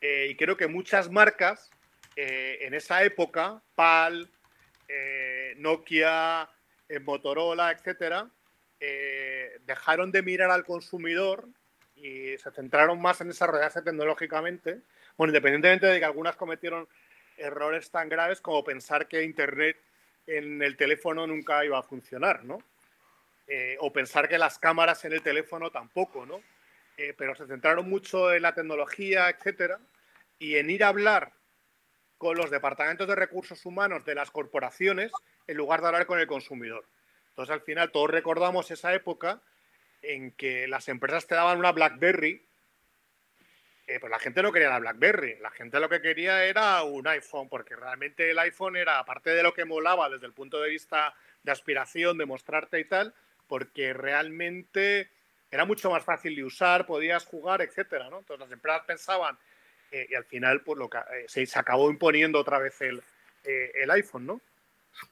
Eh, 0.00 0.28
y 0.30 0.36
creo 0.36 0.56
que 0.56 0.66
muchas 0.66 1.10
marcas 1.10 1.70
eh, 2.16 2.60
en 2.62 2.72
esa 2.72 3.04
época, 3.04 3.60
PAL, 3.74 4.30
Nokia, 5.58 6.48
en 6.88 7.04
Motorola, 7.04 7.72
etcétera, 7.72 8.30
eh, 8.80 9.58
dejaron 9.66 10.10
de 10.10 10.22
mirar 10.22 10.50
al 10.50 10.64
consumidor 10.64 11.46
y 11.94 12.38
se 12.38 12.50
centraron 12.52 13.02
más 13.02 13.20
en 13.20 13.28
desarrollarse 13.28 13.82
tecnológicamente. 13.82 14.80
Bueno, 15.18 15.32
independientemente 15.32 15.88
de 15.88 15.98
que 15.98 16.06
algunas 16.06 16.36
cometieron 16.36 16.88
errores 17.36 17.90
tan 17.90 18.08
graves 18.08 18.40
como 18.40 18.64
pensar 18.64 19.08
que 19.08 19.24
Internet 19.24 19.76
en 20.26 20.62
el 20.62 20.76
teléfono 20.76 21.26
nunca 21.26 21.64
iba 21.64 21.78
a 21.78 21.82
funcionar, 21.82 22.44
¿no? 22.44 22.58
Eh, 23.46 23.76
o 23.80 23.92
pensar 23.92 24.28
que 24.28 24.38
las 24.38 24.58
cámaras 24.58 25.04
en 25.04 25.12
el 25.12 25.22
teléfono 25.22 25.70
tampoco, 25.70 26.26
¿no? 26.26 26.42
Eh, 26.96 27.14
pero 27.16 27.34
se 27.34 27.46
centraron 27.46 27.88
mucho 27.88 28.32
en 28.32 28.42
la 28.42 28.54
tecnología, 28.54 29.28
etcétera, 29.28 29.78
y 30.38 30.56
en 30.56 30.70
ir 30.70 30.82
a 30.82 30.88
hablar 30.88 31.32
con 32.18 32.36
los 32.36 32.50
departamentos 32.50 33.06
de 33.06 33.14
recursos 33.14 33.64
humanos 33.66 34.04
de 34.04 34.14
las 34.14 34.30
corporaciones 34.30 35.12
en 35.46 35.56
lugar 35.56 35.80
de 35.80 35.88
hablar 35.88 36.06
con 36.06 36.18
el 36.18 36.26
consumidor. 36.26 36.86
Entonces, 37.28 37.52
al 37.52 37.60
final, 37.60 37.92
todos 37.92 38.10
recordamos 38.10 38.70
esa 38.70 38.94
época 38.94 39.42
en 40.02 40.32
que 40.32 40.66
las 40.66 40.88
empresas 40.88 41.26
te 41.26 41.34
daban 41.34 41.58
una 41.58 41.72
BlackBerry, 41.72 42.46
eh, 43.86 44.00
pues 44.00 44.10
la 44.10 44.18
gente 44.18 44.42
no 44.42 44.52
quería 44.52 44.68
la 44.68 44.80
BlackBerry, 44.80 45.38
la 45.40 45.50
gente 45.50 45.78
lo 45.78 45.88
que 45.88 46.00
quería 46.00 46.44
era 46.44 46.82
un 46.82 47.06
iPhone, 47.06 47.48
porque 47.48 47.76
realmente 47.76 48.30
el 48.30 48.38
iPhone 48.38 48.76
era, 48.76 48.98
aparte 48.98 49.30
de 49.30 49.42
lo 49.42 49.54
que 49.54 49.64
molaba 49.64 50.10
desde 50.10 50.26
el 50.26 50.32
punto 50.32 50.60
de 50.60 50.70
vista 50.70 51.14
de 51.42 51.52
aspiración, 51.52 52.18
de 52.18 52.26
mostrarte 52.26 52.80
y 52.80 52.84
tal, 52.84 53.14
porque 53.46 53.92
realmente 53.92 55.10
era 55.50 55.64
mucho 55.64 55.90
más 55.90 56.04
fácil 56.04 56.34
de 56.34 56.44
usar, 56.44 56.86
podías 56.86 57.24
jugar, 57.24 57.62
etcétera, 57.62 58.10
¿no? 58.10 58.18
Entonces 58.18 58.40
las 58.40 58.52
empresas 58.52 58.82
pensaban 58.86 59.38
y 59.92 60.14
al 60.14 60.24
final 60.24 60.62
pues, 60.62 60.78
lo 60.78 60.90
se, 61.28 61.46
se, 61.46 61.58
acabó 61.58 61.88
imponiendo 61.88 62.40
otra 62.40 62.58
vez 62.58 62.80
el, 62.82 63.00
el 63.44 63.90
iPhone, 63.92 64.26
¿no? 64.26 64.40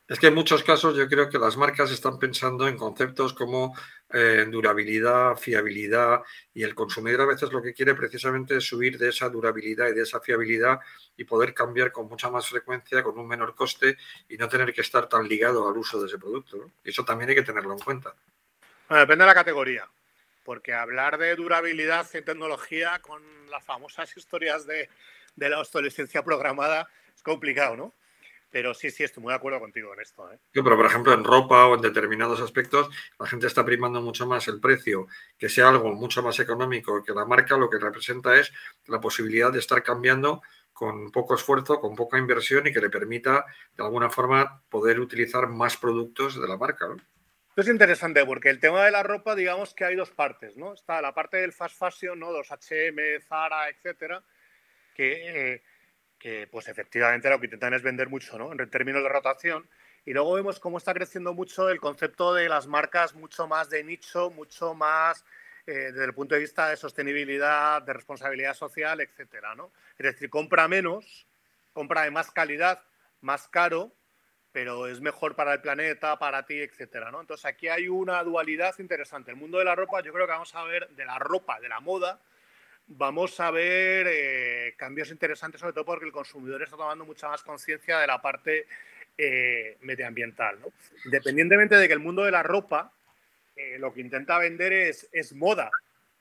Es 0.06 0.18
que 0.18 0.26
en 0.26 0.34
muchos 0.34 0.62
casos 0.62 0.96
yo 0.96 1.08
creo 1.08 1.30
que 1.30 1.38
las 1.38 1.56
marcas 1.56 1.90
están 1.90 2.18
pensando 2.18 2.68
en 2.68 2.76
conceptos 2.76 3.32
como 3.32 3.74
eh, 4.10 4.46
durabilidad, 4.50 5.34
fiabilidad 5.36 6.22
y 6.52 6.62
el 6.62 6.74
consumidor 6.74 7.22
a 7.22 7.26
veces 7.26 7.50
lo 7.50 7.62
que 7.62 7.72
quiere 7.72 7.94
precisamente 7.94 8.56
es 8.56 8.64
subir 8.64 8.98
de 8.98 9.08
esa 9.08 9.30
durabilidad 9.30 9.88
y 9.88 9.94
de 9.94 10.02
esa 10.02 10.20
fiabilidad 10.20 10.78
y 11.16 11.24
poder 11.24 11.54
cambiar 11.54 11.90
con 11.90 12.06
mucha 12.06 12.28
más 12.30 12.46
frecuencia, 12.46 13.02
con 13.02 13.18
un 13.18 13.26
menor 13.26 13.54
coste 13.54 13.96
y 14.28 14.36
no 14.36 14.46
tener 14.46 14.74
que 14.74 14.82
estar 14.82 15.08
tan 15.08 15.26
ligado 15.26 15.66
al 15.66 15.76
uso 15.76 15.98
de 16.00 16.06
ese 16.06 16.18
producto. 16.18 16.72
Y 16.84 16.90
eso 16.90 17.04
también 17.04 17.30
hay 17.30 17.36
que 17.36 17.42
tenerlo 17.42 17.72
en 17.72 17.78
cuenta. 17.78 18.14
depende 18.90 19.24
de 19.24 19.28
la 19.28 19.34
categoría, 19.34 19.88
porque 20.44 20.74
hablar 20.74 21.16
de 21.16 21.34
durabilidad 21.34 22.06
en 22.14 22.24
tecnología 22.26 22.98
con 23.00 23.22
las 23.50 23.64
famosas 23.64 24.14
historias 24.16 24.66
de, 24.66 24.90
de 25.34 25.48
la 25.48 25.60
obsolescencia 25.60 26.22
programada 26.22 26.90
es 27.14 27.22
complicado, 27.22 27.74
¿no? 27.76 27.94
Pero 28.54 28.72
sí, 28.72 28.88
sí, 28.92 29.02
estoy 29.02 29.20
muy 29.20 29.32
de 29.32 29.36
acuerdo 29.36 29.58
contigo 29.58 29.92
en 29.94 30.00
esto. 30.00 30.30
¿eh? 30.30 30.38
pero 30.52 30.76
por 30.76 30.86
ejemplo 30.86 31.12
en 31.12 31.24
ropa 31.24 31.66
o 31.66 31.74
en 31.74 31.80
determinados 31.80 32.40
aspectos, 32.40 32.88
la 33.18 33.26
gente 33.26 33.48
está 33.48 33.64
primando 33.64 34.00
mucho 34.00 34.28
más 34.28 34.46
el 34.46 34.60
precio, 34.60 35.08
que 35.36 35.48
sea 35.48 35.70
algo 35.70 35.92
mucho 35.92 36.22
más 36.22 36.38
económico, 36.38 37.02
que 37.02 37.12
la 37.12 37.24
marca 37.24 37.56
lo 37.56 37.68
que 37.68 37.80
representa 37.80 38.38
es 38.38 38.52
la 38.86 39.00
posibilidad 39.00 39.52
de 39.52 39.58
estar 39.58 39.82
cambiando 39.82 40.40
con 40.72 41.10
poco 41.10 41.34
esfuerzo, 41.34 41.80
con 41.80 41.96
poca 41.96 42.16
inversión 42.16 42.64
y 42.68 42.72
que 42.72 42.80
le 42.80 42.90
permita 42.90 43.44
de 43.76 43.82
alguna 43.82 44.08
forma 44.08 44.62
poder 44.68 45.00
utilizar 45.00 45.48
más 45.48 45.76
productos 45.76 46.40
de 46.40 46.46
la 46.46 46.56
marca. 46.56 46.86
¿no? 46.86 46.94
Esto 46.94 47.60
es 47.60 47.68
interesante 47.68 48.24
porque 48.24 48.50
el 48.50 48.60
tema 48.60 48.84
de 48.84 48.92
la 48.92 49.02
ropa, 49.02 49.34
digamos 49.34 49.74
que 49.74 49.84
hay 49.84 49.96
dos 49.96 50.12
partes, 50.12 50.56
¿no? 50.56 50.74
Está 50.74 51.02
la 51.02 51.12
parte 51.12 51.38
del 51.38 51.52
fast 51.52 51.76
fashion, 51.76 52.20
¿no? 52.20 52.30
Los 52.30 52.52
H&M, 52.52 53.20
Zara, 53.22 53.68
etcétera, 53.68 54.24
que... 54.94 55.54
Eh, 55.54 55.62
que 56.24 56.46
pues 56.46 56.68
efectivamente 56.68 57.28
lo 57.28 57.38
que 57.38 57.48
intentan 57.48 57.74
es 57.74 57.82
vender 57.82 58.08
mucho, 58.08 58.38
¿no? 58.38 58.50
En 58.50 58.70
términos 58.70 59.02
de 59.02 59.10
rotación. 59.10 59.68
Y 60.06 60.14
luego 60.14 60.32
vemos 60.32 60.58
cómo 60.58 60.78
está 60.78 60.94
creciendo 60.94 61.34
mucho 61.34 61.68
el 61.68 61.78
concepto 61.78 62.32
de 62.32 62.48
las 62.48 62.66
marcas 62.66 63.12
mucho 63.12 63.46
más 63.46 63.68
de 63.68 63.84
nicho, 63.84 64.30
mucho 64.30 64.72
más 64.72 65.22
eh, 65.66 65.92
desde 65.92 66.06
el 66.06 66.14
punto 66.14 66.34
de 66.34 66.40
vista 66.40 66.70
de 66.70 66.78
sostenibilidad, 66.78 67.82
de 67.82 67.92
responsabilidad 67.92 68.54
social, 68.54 69.02
etcétera, 69.02 69.54
¿no? 69.54 69.70
Es 69.98 70.06
decir, 70.06 70.30
compra 70.30 70.66
menos, 70.66 71.26
compra 71.74 72.04
de 72.04 72.10
más 72.10 72.30
calidad, 72.30 72.82
más 73.20 73.46
caro, 73.48 73.92
pero 74.50 74.86
es 74.86 75.02
mejor 75.02 75.36
para 75.36 75.52
el 75.52 75.60
planeta, 75.60 76.18
para 76.18 76.46
ti, 76.46 76.58
etcétera, 76.58 77.10
¿no? 77.10 77.20
Entonces 77.20 77.44
aquí 77.44 77.68
hay 77.68 77.88
una 77.88 78.24
dualidad 78.24 78.74
interesante. 78.78 79.30
El 79.30 79.36
mundo 79.36 79.58
de 79.58 79.66
la 79.66 79.74
ropa, 79.74 80.00
yo 80.00 80.10
creo 80.14 80.24
que 80.24 80.32
vamos 80.32 80.54
a 80.54 80.64
ver 80.64 80.88
de 80.88 81.04
la 81.04 81.18
ropa, 81.18 81.60
de 81.60 81.68
la 81.68 81.80
moda, 81.80 82.18
vamos 82.86 83.38
a 83.40 83.50
ver 83.50 84.06
eh, 84.08 84.74
cambios 84.76 85.10
interesantes, 85.10 85.60
sobre 85.60 85.72
todo 85.72 85.84
porque 85.84 86.06
el 86.06 86.12
consumidor 86.12 86.62
está 86.62 86.76
tomando 86.76 87.04
mucha 87.04 87.28
más 87.28 87.42
conciencia 87.42 87.98
de 87.98 88.06
la 88.06 88.20
parte 88.20 88.66
eh, 89.16 89.76
medioambiental. 89.80 90.58
Independientemente 91.04 91.76
de 91.76 91.86
que 91.86 91.94
el 91.94 92.00
mundo 92.00 92.24
de 92.24 92.30
la 92.30 92.42
ropa 92.42 92.92
eh, 93.56 93.78
lo 93.78 93.92
que 93.92 94.00
intenta 94.00 94.38
vender 94.38 94.72
es, 94.72 95.08
es, 95.12 95.32
moda, 95.34 95.70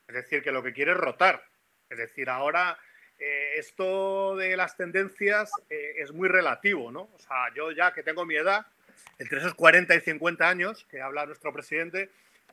es 0.08 0.16
decir, 0.16 0.44
que 0.44 0.52
lo 0.52 0.64
que 0.64 0.74
quiere 0.74 0.92
es 0.92 0.98
rotar. 0.98 1.44
Es 1.90 1.98
decir, 1.98 2.30
ahora 2.30 2.78
esto 3.56 4.36
de 4.36 4.58
las 4.58 4.76
tendencias 4.76 5.50
es 5.70 6.12
muy 6.12 6.28
relativo. 6.28 6.92
¿no? 6.92 7.04
O 7.14 7.20
sea, 7.20 7.54
yo 7.56 7.72
ya 7.72 7.94
que 7.94 8.04
tengo 8.04 8.26
mi 8.26 8.36
edad, 8.36 8.66
entre 9.20 9.40
esos 9.40 9.54
40 9.54 9.96
y 9.96 10.02
50 10.02 10.48
años 10.48 10.86
que 10.90 11.02
habla 11.02 11.26
nuestro 11.26 11.54
presidente, 11.54 12.10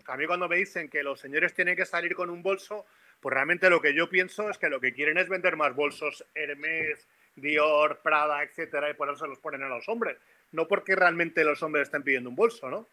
a 0.06 0.16
mí 0.16 0.26
cuando 0.26 0.48
me 0.48 0.56
dicen 0.56 0.88
que 0.88 1.02
los 1.02 1.20
señores 1.20 1.54
tienen 1.54 1.76
que 1.76 1.86
salir 1.86 2.14
con 2.14 2.30
un 2.30 2.42
bolso, 2.42 2.86
pues 3.20 3.34
realmente 3.34 3.70
lo 3.70 3.80
que 3.80 3.94
yo 3.94 4.08
pienso 4.08 4.50
es 4.50 4.58
que 4.58 4.70
lo 4.70 4.80
que 4.80 4.92
quieren 4.92 5.18
es 5.18 5.28
vender 5.28 5.56
más 5.56 5.74
bolsos 5.74 6.24
Hermes, 6.34 7.06
Dior, 7.36 8.00
Prada, 8.02 8.42
etcétera, 8.42 8.90
y 8.90 8.94
por 8.94 9.10
eso 9.10 9.26
los 9.26 9.38
ponen 9.38 9.62
a 9.62 9.68
los 9.68 9.88
hombres. 9.88 10.16
No 10.52 10.66
porque 10.66 10.96
realmente 10.96 11.44
los 11.44 11.62
hombres 11.62 11.84
estén 11.84 12.02
pidiendo 12.02 12.30
un 12.30 12.36
bolso, 12.36 12.70
¿no? 12.70 12.86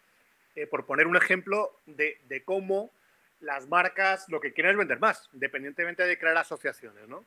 Eh, 0.55 0.67
por 0.67 0.85
poner 0.85 1.07
un 1.07 1.15
ejemplo 1.15 1.79
de, 1.85 2.43
cómo 2.43 2.91
las 3.39 3.67
marcas 3.67 4.25
lo 4.27 4.41
que 4.41 4.53
quieren 4.53 4.71
es 4.71 4.77
vender 4.77 4.99
más, 4.99 5.29
independientemente 5.33 6.03
de 6.03 6.17
crear 6.17 6.37
asociaciones, 6.37 7.07
¿no? 7.07 7.25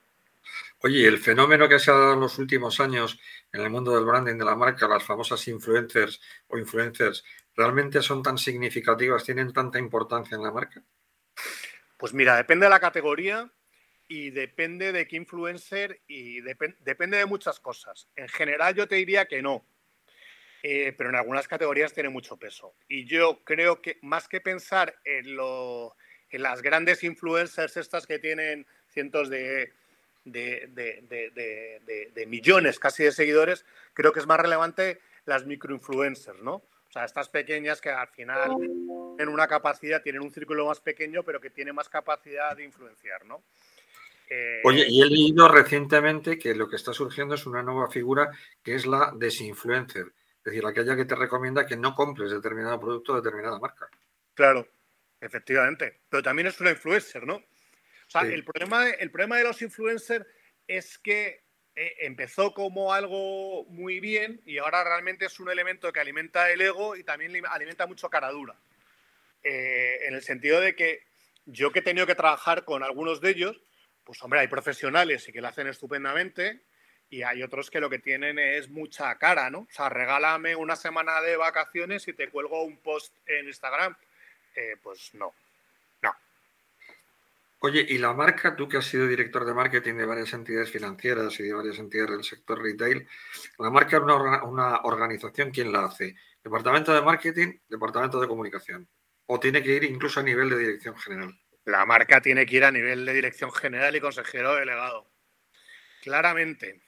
Oye, 0.83 1.07
el 1.07 1.19
fenómeno 1.19 1.69
que 1.69 1.79
se 1.79 1.91
ha 1.91 1.95
dado 1.95 2.15
en 2.15 2.21
los 2.21 2.39
últimos 2.39 2.81
años 2.81 3.21
en 3.53 3.61
el 3.61 3.71
mundo 3.71 3.95
del 3.95 4.05
branding 4.05 4.37
de 4.37 4.45
la 4.45 4.57
marca, 4.57 4.89
las 4.89 5.05
famosas 5.05 5.47
influencers 5.49 6.21
o 6.49 6.57
influencers, 6.57 7.25
¿realmente 7.55 8.01
son 8.03 8.23
tan 8.23 8.39
significativas, 8.39 9.25
tienen 9.25 9.53
tanta 9.53 9.79
importancia 9.79 10.37
en 10.37 10.43
la 10.43 10.53
marca? 10.53 10.83
Pues 11.99 12.15
mira, 12.15 12.37
depende 12.37 12.67
de 12.67 12.71
la 12.71 12.81
categoría 12.81 13.53
y 14.09 14.31
depende 14.31 14.93
de 14.93 15.07
qué 15.07 15.17
influencer 15.17 16.01
y 16.07 16.41
depende 16.41 17.19
de 17.19 17.27
muchas 17.27 17.61
cosas. 17.61 18.09
En 18.17 18.29
general 18.29 18.75
yo 18.75 18.89
te 18.89 18.97
diría 18.97 19.27
que 19.27 19.43
no, 19.43 19.65
eh, 20.63 20.93
pero 20.97 21.11
en 21.11 21.17
algunas 21.17 21.49
categorías 21.49 21.93
tiene 21.93 22.09
mucho 22.09 22.37
peso. 22.37 22.75
Y 22.89 23.07
yo 23.07 23.43
creo 23.45 23.81
que 23.81 23.99
más 24.03 24.29
que 24.29 24.41
pensar 24.41 24.95
en, 25.05 25.37
las 26.33 26.63
grandes 26.63 27.03
influencers 27.03 27.77
estas 27.77 28.07
que 28.07 28.19
tienen 28.19 28.67
cientos 28.89 29.31
de, 29.31 29.73
de, 30.25 30.67
millones 32.27 32.79
casi 32.79 33.05
de 33.05 33.13
seguidores, 33.13 33.65
creo 33.95 34.13
que 34.13 34.21
es 34.21 34.27
más 34.27 34.41
relevante 34.41 35.01
las 35.25 35.47
microinfluencers, 35.47 36.41
¿no? 36.43 36.55
O 36.55 36.93
sea, 36.93 37.05
estas 37.05 37.29
pequeñas 37.29 37.81
que 37.81 37.91
al 37.91 38.09
final 38.09 38.57
tienen 39.17 39.33
una 39.33 39.47
capacidad, 39.47 40.03
tienen 40.03 40.23
un 40.23 40.33
círculo 40.33 40.67
más 40.67 40.81
pequeño, 40.81 41.23
pero 41.23 41.41
que 41.41 41.51
tiene 41.51 41.73
más 41.73 41.89
capacidad 41.89 42.57
de 42.57 42.65
influenciar, 42.65 43.25
¿no? 43.27 43.45
Eh, 44.29 44.61
Oye, 44.65 44.87
y 44.89 45.03
he 45.03 45.07
leído 45.07 45.49
recientemente 45.49 46.39
que 46.39 46.55
lo 46.55 46.69
que 46.69 46.77
está 46.77 46.93
surgiendo 46.93 47.35
es 47.35 47.47
una 47.47 47.63
nueva 47.63 47.89
figura 47.91 48.31
que 48.63 48.75
es 48.75 48.87
la 48.87 49.13
desinfluencer, 49.17 50.07
es 50.07 50.45
decir, 50.45 50.65
aquella 50.67 50.97
que 50.97 51.05
te 51.05 51.17
recomienda 51.17 51.67
que 51.67 51.77
no 51.77 51.95
compres 51.95 52.31
determinado 52.31 52.79
producto 52.79 53.15
de 53.15 53.21
determinada 53.23 53.59
marca. 53.59 53.89
Claro, 54.35 54.67
efectivamente, 55.21 56.01
pero 56.09 56.23
también 56.23 56.49
es 56.49 56.61
una 56.61 56.71
influencer, 56.71 57.27
¿no? 57.27 57.43
O 58.11 58.13
sea, 58.13 58.23
el, 58.23 58.43
problema 58.43 58.91
el 58.91 59.13
problema 59.13 59.39
de 59.39 59.45
los 59.45 59.63
influencers 59.63 60.27
es 60.67 60.99
que 60.99 61.45
eh, 61.77 61.95
empezó 62.01 62.53
como 62.53 62.93
algo 62.93 63.65
muy 63.67 64.01
bien 64.01 64.41
y 64.45 64.59
ahora 64.59 64.83
realmente 64.83 65.27
es 65.27 65.39
un 65.39 65.49
elemento 65.49 65.93
que 65.93 66.01
alimenta 66.01 66.51
el 66.51 66.61
ego 66.61 66.97
y 66.97 67.05
también 67.05 67.47
alimenta 67.47 67.87
mucho 67.87 68.11
cara 68.11 68.31
dura. 68.31 68.57
Eh, 69.45 69.99
en 70.09 70.15
el 70.15 70.23
sentido 70.23 70.61
de 70.61 70.75
que 70.75 71.05
yo 71.47 71.71
que 71.71 71.79
he 71.79 71.83
tenido 71.83 72.05
que 72.05 72.17
trabajar 72.17 72.65
con 72.65 72.83
algunos 72.83 73.21
de 73.21 73.31
ellos, 73.31 73.63
pues 74.03 74.21
hombre, 74.25 74.41
hay 74.41 74.49
profesionales 74.49 75.29
y 75.29 75.33
que 75.33 75.41
lo 75.41 75.47
hacen 75.47 75.69
estupendamente 75.69 76.63
y 77.11 77.23
hay 77.23 77.45
otros 77.45 77.71
que 77.71 77.81
lo 77.81 77.89
que 77.89 78.01
tienen 78.01 78.41
es 78.41 78.69
mucha 78.69 79.17
cara, 79.19 79.51
¿no? 79.51 79.61
O 79.61 79.69
sea, 79.71 79.89
regálame 79.89 80.57
una 80.57 80.75
semana 80.75 81.21
de 81.21 81.37
vacaciones 81.37 82.09
y 82.09 82.13
te 82.13 82.29
cuelgo 82.29 82.65
un 82.65 82.79
post 82.79 83.17
en 83.27 83.47
Instagram. 83.47 83.97
Eh, 84.57 84.77
pues 84.83 85.15
no, 85.15 85.33
Oye, 87.63 87.85
y 87.87 87.99
la 87.99 88.15
marca, 88.15 88.57
tú 88.57 88.67
que 88.67 88.79
has 88.79 88.87
sido 88.87 89.07
director 89.07 89.45
de 89.45 89.53
marketing 89.53 89.95
de 89.97 90.07
varias 90.07 90.33
entidades 90.33 90.71
financieras 90.71 91.39
y 91.41 91.43
de 91.43 91.53
varias 91.53 91.79
entidades 91.79 92.13
del 92.13 92.25
sector 92.25 92.63
retail, 92.63 93.07
la 93.59 93.69
marca 93.69 93.99
es 93.99 94.03
una, 94.03 94.81
organización, 94.85 95.51
¿quién 95.51 95.71
la 95.71 95.85
hace? 95.85 96.17
¿Departamento 96.43 96.95
de 96.95 97.03
marketing, 97.03 97.59
departamento 97.69 98.19
de 98.19 98.29
comunicación? 98.29 98.89
¿O 99.27 99.39
tiene 99.39 99.63
que 99.63 99.73
ir 99.73 99.85
incluso 99.85 100.21
a 100.21 100.23
nivel 100.23 100.49
de 100.49 100.57
dirección 100.57 100.97
general? 100.97 101.39
La 101.67 101.85
marca 101.85 102.23
tiene 102.23 102.47
que 102.47 102.57
ir 102.57 102.65
a 102.65 102.73
nivel 102.73 103.05
de 103.05 103.13
dirección 103.13 103.53
general 103.53 103.95
y 103.95 104.01
consejero 104.01 104.55
delegado. 104.55 105.11
Claramente, 106.01 106.81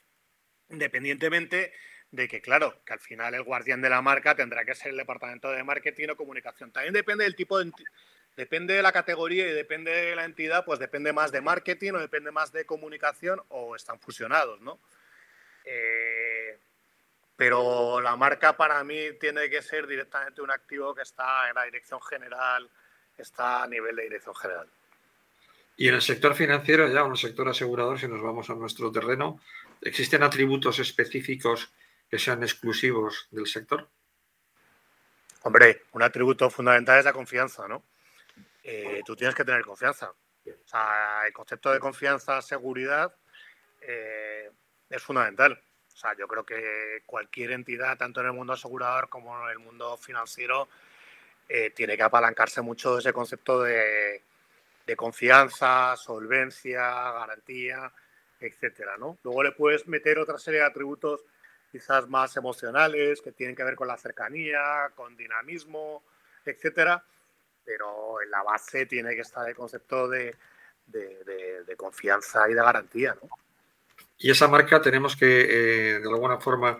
independientemente 0.69 1.71
de 2.09 2.27
que, 2.27 2.41
claro, 2.41 2.81
que 2.83 2.93
al 2.93 2.99
final 2.99 3.35
el 3.35 3.43
guardián 3.43 3.81
de 3.83 3.91
la 3.91 4.01
marca 4.01 4.33
tendrá 4.33 4.65
que 4.65 4.73
ser 4.73 4.89
el 4.89 4.97
departamento 4.97 5.51
de 5.51 5.63
marketing 5.63 6.09
o 6.09 6.15
comunicación. 6.15 6.71
También 6.71 6.95
depende 6.95 7.25
del 7.25 7.35
tipo 7.35 7.59
de 7.59 7.65
Depende 8.35 8.73
de 8.73 8.81
la 8.81 8.91
categoría 8.91 9.47
y 9.47 9.53
depende 9.53 9.91
de 9.91 10.15
la 10.15 10.25
entidad, 10.25 10.65
pues 10.65 10.79
depende 10.79 11.13
más 11.13 11.31
de 11.31 11.41
marketing 11.41 11.93
o 11.93 11.99
depende 11.99 12.31
más 12.31 12.51
de 12.51 12.65
comunicación 12.65 13.41
o 13.49 13.75
están 13.75 13.99
fusionados, 13.99 14.59
¿no? 14.61 14.79
Eh, 15.65 16.57
pero 17.35 18.01
la 18.01 18.15
marca 18.15 18.57
para 18.57 18.83
mí 18.83 19.13
tiene 19.19 19.49
que 19.49 19.61
ser 19.61 19.85
directamente 19.85 20.41
un 20.41 20.51
activo 20.51 20.95
que 20.95 21.03
está 21.03 21.47
en 21.49 21.55
la 21.55 21.63
dirección 21.63 22.01
general, 22.01 22.69
está 23.17 23.63
a 23.63 23.67
nivel 23.67 23.95
de 23.95 24.03
dirección 24.03 24.35
general. 24.35 24.67
Y 25.75 25.87
en 25.87 25.95
el 25.95 26.01
sector 26.01 26.35
financiero, 26.35 26.87
ya 26.87 27.01
en 27.01 27.11
el 27.11 27.17
sector 27.17 27.47
asegurador, 27.47 27.99
si 27.99 28.07
nos 28.07 28.21
vamos 28.21 28.49
a 28.49 28.55
nuestro 28.55 28.91
terreno, 28.91 29.39
¿existen 29.81 30.23
atributos 30.23 30.79
específicos 30.79 31.71
que 32.09 32.19
sean 32.19 32.43
exclusivos 32.43 33.27
del 33.31 33.47
sector? 33.47 33.87
Hombre, 35.41 35.83
un 35.91 36.03
atributo 36.03 36.49
fundamental 36.49 36.99
es 36.99 37.05
la 37.05 37.13
confianza, 37.13 37.67
¿no? 37.67 37.83
Eh, 38.63 39.01
tú 39.05 39.15
tienes 39.15 39.35
que 39.35 39.43
tener 39.43 39.63
confianza. 39.63 40.09
O 40.09 40.67
sea, 40.67 41.23
el 41.27 41.33
concepto 41.33 41.71
de 41.71 41.79
confianza, 41.79 42.41
seguridad, 42.41 43.13
eh, 43.81 44.49
es 44.89 45.01
fundamental. 45.01 45.61
O 45.93 45.95
sea, 45.95 46.15
yo 46.17 46.27
creo 46.27 46.45
que 46.45 47.03
cualquier 47.05 47.51
entidad, 47.51 47.97
tanto 47.97 48.21
en 48.21 48.27
el 48.27 48.33
mundo 48.33 48.53
asegurador 48.53 49.09
como 49.09 49.43
en 49.45 49.51
el 49.51 49.59
mundo 49.59 49.97
financiero, 49.97 50.67
eh, 51.47 51.71
tiene 51.71 51.97
que 51.97 52.03
apalancarse 52.03 52.61
mucho 52.61 52.93
de 52.93 52.99
ese 52.99 53.13
concepto 53.13 53.61
de, 53.61 54.23
confianza, 54.95 55.95
solvencia, 55.95 56.81
garantía, 57.11 57.91
etcétera, 58.39 58.97
¿no? 58.97 59.17
Luego 59.23 59.43
le 59.43 59.51
puedes 59.51 59.87
meter 59.87 60.19
otra 60.19 60.37
serie 60.37 60.59
de 60.59 60.65
atributos 60.65 61.21
quizás 61.71 62.07
más 62.07 62.35
emocionales 62.37 63.21
que 63.21 63.31
tienen 63.31 63.55
que 63.55 63.63
ver 63.63 63.75
con 63.75 63.87
la 63.87 63.97
cercanía, 63.97 64.91
con 64.95 65.15
dinamismo, 65.15 66.03
etcétera, 66.45 67.03
pero 67.65 68.21
en 68.21 68.31
la 68.31 68.43
base 68.43 68.85
tiene 68.85 69.15
que 69.15 69.21
estar 69.21 69.47
el 69.47 69.55
concepto 69.55 70.07
de, 70.07 70.35
de, 70.85 71.75
confianza 71.77 72.49
y 72.49 72.53
de 72.53 72.61
garantía, 72.61 73.17
¿no? 73.21 73.29
Y 74.17 74.29
esa 74.31 74.47
marca 74.47 74.81
tenemos 74.81 75.15
que, 75.15 75.25
eh, 75.41 75.99
de 75.99 76.09
alguna 76.09 76.39
forma, 76.39 76.77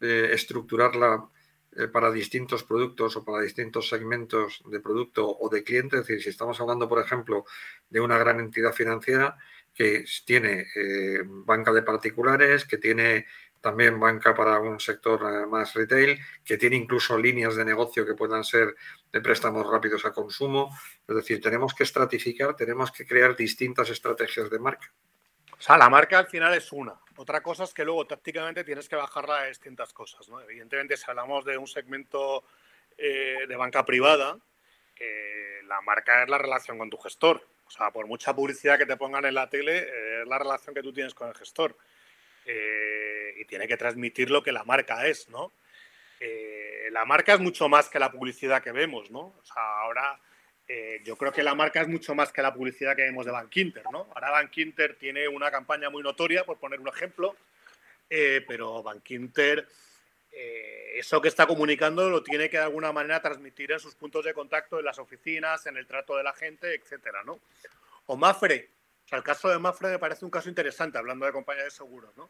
eh, 0.00 0.30
estructurarla 0.32 1.28
eh, 1.76 1.88
para 1.88 2.10
distintos 2.10 2.62
productos 2.62 3.16
o 3.16 3.24
para 3.24 3.42
distintos 3.42 3.88
segmentos 3.88 4.62
de 4.64 4.80
producto 4.80 5.28
o 5.28 5.48
de 5.48 5.64
cliente. 5.64 5.96
Es 5.96 6.06
decir, 6.06 6.22
si 6.22 6.30
estamos 6.30 6.60
hablando, 6.60 6.88
por 6.88 7.02
ejemplo, 7.02 7.44
de 7.90 8.00
una 8.00 8.16
gran 8.16 8.40
entidad 8.40 8.72
financiera 8.72 9.36
que 9.74 10.04
tiene 10.24 10.66
banca 11.24 11.72
de 11.72 11.82
particulares, 11.82 12.64
que 12.64 12.78
tiene 12.78 13.26
también 13.60 13.98
banca 13.98 14.34
para 14.34 14.60
un 14.60 14.78
sector 14.80 15.46
más 15.48 15.74
retail, 15.74 16.18
que 16.44 16.56
tiene 16.56 16.76
incluso 16.76 17.18
líneas 17.18 17.56
de 17.56 17.64
negocio 17.64 18.06
que 18.06 18.14
puedan 18.14 18.44
ser 18.44 18.74
de 19.12 19.20
préstamos 19.20 19.66
rápidos 19.66 20.04
a 20.04 20.12
consumo. 20.12 20.70
Es 21.06 21.16
decir, 21.16 21.40
tenemos 21.40 21.74
que 21.74 21.84
estratificar, 21.84 22.54
tenemos 22.54 22.92
que 22.92 23.06
crear 23.06 23.36
distintas 23.36 23.90
estrategias 23.90 24.50
de 24.50 24.58
marca. 24.58 24.92
O 25.58 25.60
sea, 25.60 25.76
la 25.76 25.90
marca 25.90 26.18
al 26.18 26.28
final 26.28 26.54
es 26.54 26.70
una. 26.72 26.94
Otra 27.16 27.42
cosa 27.42 27.64
es 27.64 27.74
que 27.74 27.84
luego 27.84 28.06
tácticamente 28.06 28.62
tienes 28.62 28.88
que 28.88 28.94
bajarla 28.94 29.40
a 29.40 29.46
distintas 29.46 29.92
cosas. 29.92 30.28
¿no? 30.28 30.40
Evidentemente, 30.40 30.96
si 30.96 31.04
hablamos 31.10 31.44
de 31.44 31.58
un 31.58 31.66
segmento 31.66 32.44
eh, 32.96 33.44
de 33.48 33.56
banca 33.56 33.84
privada, 33.84 34.38
eh, 34.98 35.60
la 35.66 35.80
marca 35.80 36.22
es 36.22 36.28
la 36.28 36.38
relación 36.38 36.78
con 36.78 36.88
tu 36.88 36.96
gestor. 36.98 37.44
O 37.66 37.70
sea, 37.70 37.90
por 37.90 38.06
mucha 38.06 38.34
publicidad 38.34 38.78
que 38.78 38.86
te 38.86 38.96
pongan 38.96 39.24
en 39.24 39.34
la 39.34 39.50
tele, 39.50 39.78
eh, 39.78 40.22
es 40.22 40.28
la 40.28 40.38
relación 40.38 40.74
que 40.74 40.82
tú 40.82 40.92
tienes 40.92 41.12
con 41.12 41.28
el 41.28 41.34
gestor. 41.34 41.76
Y 42.48 43.44
tiene 43.44 43.68
que 43.68 43.76
transmitir 43.76 44.30
lo 44.30 44.42
que 44.42 44.52
la 44.52 44.64
marca 44.64 45.06
es, 45.06 45.28
¿no? 45.28 45.52
la 46.90 47.04
marca 47.04 47.34
es 47.34 47.40
mucho 47.40 47.68
más 47.68 47.88
que 47.88 47.98
la 47.98 48.10
publicidad 48.10 48.62
que 48.62 48.72
vemos, 48.72 49.10
¿no? 49.10 49.20
O 49.20 49.44
sea, 49.44 49.82
ahora 49.82 50.18
eh, 50.70 51.00
yo 51.02 51.16
creo 51.16 51.32
que 51.32 51.42
la 51.42 51.54
marca 51.54 51.80
es 51.80 51.88
mucho 51.88 52.14
más 52.14 52.30
que 52.30 52.42
la 52.42 52.52
publicidad 52.52 52.94
que 52.94 53.02
vemos 53.02 53.24
de 53.24 53.32
Bank 53.32 53.56
Inter, 53.56 53.84
¿no? 53.90 54.06
Ahora 54.14 54.30
Bank 54.30 54.54
Inter 54.58 54.96
tiene 54.96 55.26
una 55.26 55.50
campaña 55.50 55.88
muy 55.88 56.02
notoria, 56.02 56.44
por 56.44 56.58
poner 56.58 56.78
un 56.78 56.88
ejemplo, 56.88 57.36
eh, 58.10 58.44
pero 58.46 58.82
Bank 58.82 59.10
Inter, 59.12 59.66
eh, 60.30 60.92
eso 60.96 61.22
que 61.22 61.28
está 61.28 61.46
comunicando 61.46 62.10
lo 62.10 62.22
tiene 62.22 62.50
que 62.50 62.58
de 62.58 62.64
alguna 62.64 62.92
manera 62.92 63.22
transmitir 63.22 63.72
en 63.72 63.80
sus 63.80 63.94
puntos 63.94 64.26
de 64.26 64.34
contacto, 64.34 64.78
en 64.78 64.84
las 64.84 64.98
oficinas, 64.98 65.64
en 65.66 65.78
el 65.78 65.86
trato 65.86 66.18
de 66.18 66.22
la 66.22 66.34
gente, 66.34 66.74
etcétera, 66.74 67.22
¿no? 67.24 67.40
O 68.04 68.16
Mafre, 68.18 68.68
o 69.08 69.10
sea, 69.10 69.16
el 69.16 69.24
caso 69.24 69.48
de 69.48 69.58
Mafre 69.58 69.88
me 69.88 69.98
parece 69.98 70.26
un 70.26 70.30
caso 70.30 70.50
interesante, 70.50 70.98
hablando 70.98 71.24
de 71.24 71.32
compañías 71.32 71.64
de 71.64 71.70
seguros, 71.70 72.14
¿no? 72.14 72.28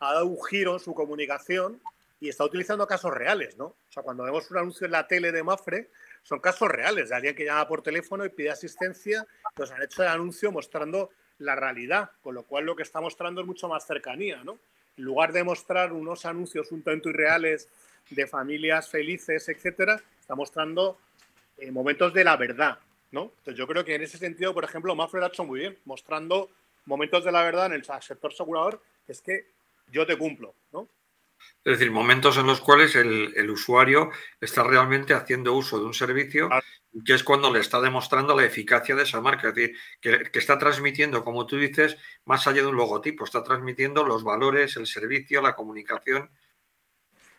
ha 0.00 0.12
dado 0.12 0.26
un 0.26 0.44
giro 0.44 0.72
en 0.72 0.80
su 0.80 0.92
comunicación 0.92 1.80
y 2.18 2.28
está 2.28 2.44
utilizando 2.44 2.84
casos 2.88 3.14
reales, 3.14 3.56
¿no? 3.56 3.66
O 3.66 3.76
sea, 3.88 4.02
cuando 4.02 4.24
vemos 4.24 4.50
un 4.50 4.58
anuncio 4.58 4.86
en 4.86 4.90
la 4.90 5.06
tele 5.06 5.30
de 5.30 5.44
Mafre, 5.44 5.90
son 6.24 6.40
casos 6.40 6.68
reales 6.68 7.10
de 7.10 7.14
alguien 7.14 7.36
que 7.36 7.44
llama 7.44 7.68
por 7.68 7.82
teléfono 7.82 8.24
y 8.24 8.28
pide 8.28 8.50
asistencia, 8.50 9.24
pues 9.54 9.70
han 9.70 9.80
hecho 9.80 10.02
el 10.02 10.08
anuncio 10.08 10.50
mostrando 10.50 11.10
la 11.38 11.54
realidad, 11.54 12.10
con 12.22 12.34
lo 12.34 12.42
cual 12.42 12.64
lo 12.64 12.74
que 12.74 12.82
está 12.82 13.00
mostrando 13.00 13.40
es 13.40 13.46
mucho 13.46 13.68
más 13.68 13.86
cercanía, 13.86 14.42
¿no? 14.42 14.58
En 14.96 15.04
lugar 15.04 15.32
de 15.32 15.44
mostrar 15.44 15.92
unos 15.92 16.26
anuncios 16.26 16.72
un 16.72 16.82
tanto 16.82 17.08
irreales 17.10 17.68
de 18.10 18.26
familias 18.26 18.88
felices, 18.88 19.48
etcétera, 19.48 20.02
está 20.18 20.34
mostrando 20.34 20.98
eh, 21.56 21.70
momentos 21.70 22.12
de 22.12 22.24
la 22.24 22.36
verdad, 22.36 22.80
¿no? 23.10 23.32
Entonces 23.38 23.56
yo 23.56 23.66
creo 23.66 23.84
que 23.84 23.94
en 23.94 24.02
ese 24.02 24.18
sentido, 24.18 24.54
por 24.54 24.64
ejemplo, 24.64 24.94
Mafre 24.94 25.20
lo 25.20 25.26
ha 25.26 25.28
hecho 25.28 25.44
muy 25.44 25.60
bien, 25.60 25.78
mostrando 25.84 26.50
momentos 26.86 27.24
de 27.24 27.32
la 27.32 27.42
verdad 27.42 27.66
en 27.66 27.72
el 27.72 27.84
sector 27.84 28.32
asegurador, 28.32 28.82
es 29.06 29.20
que 29.20 29.46
yo 29.90 30.06
te 30.06 30.16
cumplo, 30.16 30.54
¿no? 30.72 30.88
Es 31.64 31.78
decir, 31.78 31.90
momentos 31.90 32.36
en 32.36 32.46
los 32.46 32.60
cuales 32.60 32.96
el, 32.96 33.50
usuario 33.50 34.10
está 34.40 34.64
realmente 34.64 35.14
haciendo 35.14 35.54
uso 35.54 35.78
de 35.78 35.86
un 35.86 35.94
servicio, 35.94 36.48
que 37.04 37.14
es 37.14 37.22
cuando 37.22 37.52
le 37.52 37.60
está 37.60 37.80
demostrando 37.80 38.34
la 38.34 38.44
eficacia 38.44 38.94
de 38.94 39.02
esa 39.02 39.20
marca. 39.20 39.48
Es 39.48 39.54
decir, 39.54 39.76
que, 40.00 40.30
está 40.38 40.58
transmitiendo, 40.58 41.24
como 41.24 41.46
tú 41.46 41.56
dices, 41.56 41.96
más 42.24 42.46
allá 42.46 42.62
de 42.62 42.68
un 42.68 42.76
logotipo, 42.76 43.24
está 43.24 43.42
transmitiendo 43.42 44.04
los 44.04 44.24
valores, 44.24 44.76
el 44.76 44.86
servicio, 44.86 45.42
la 45.42 45.54
comunicación. 45.54 46.30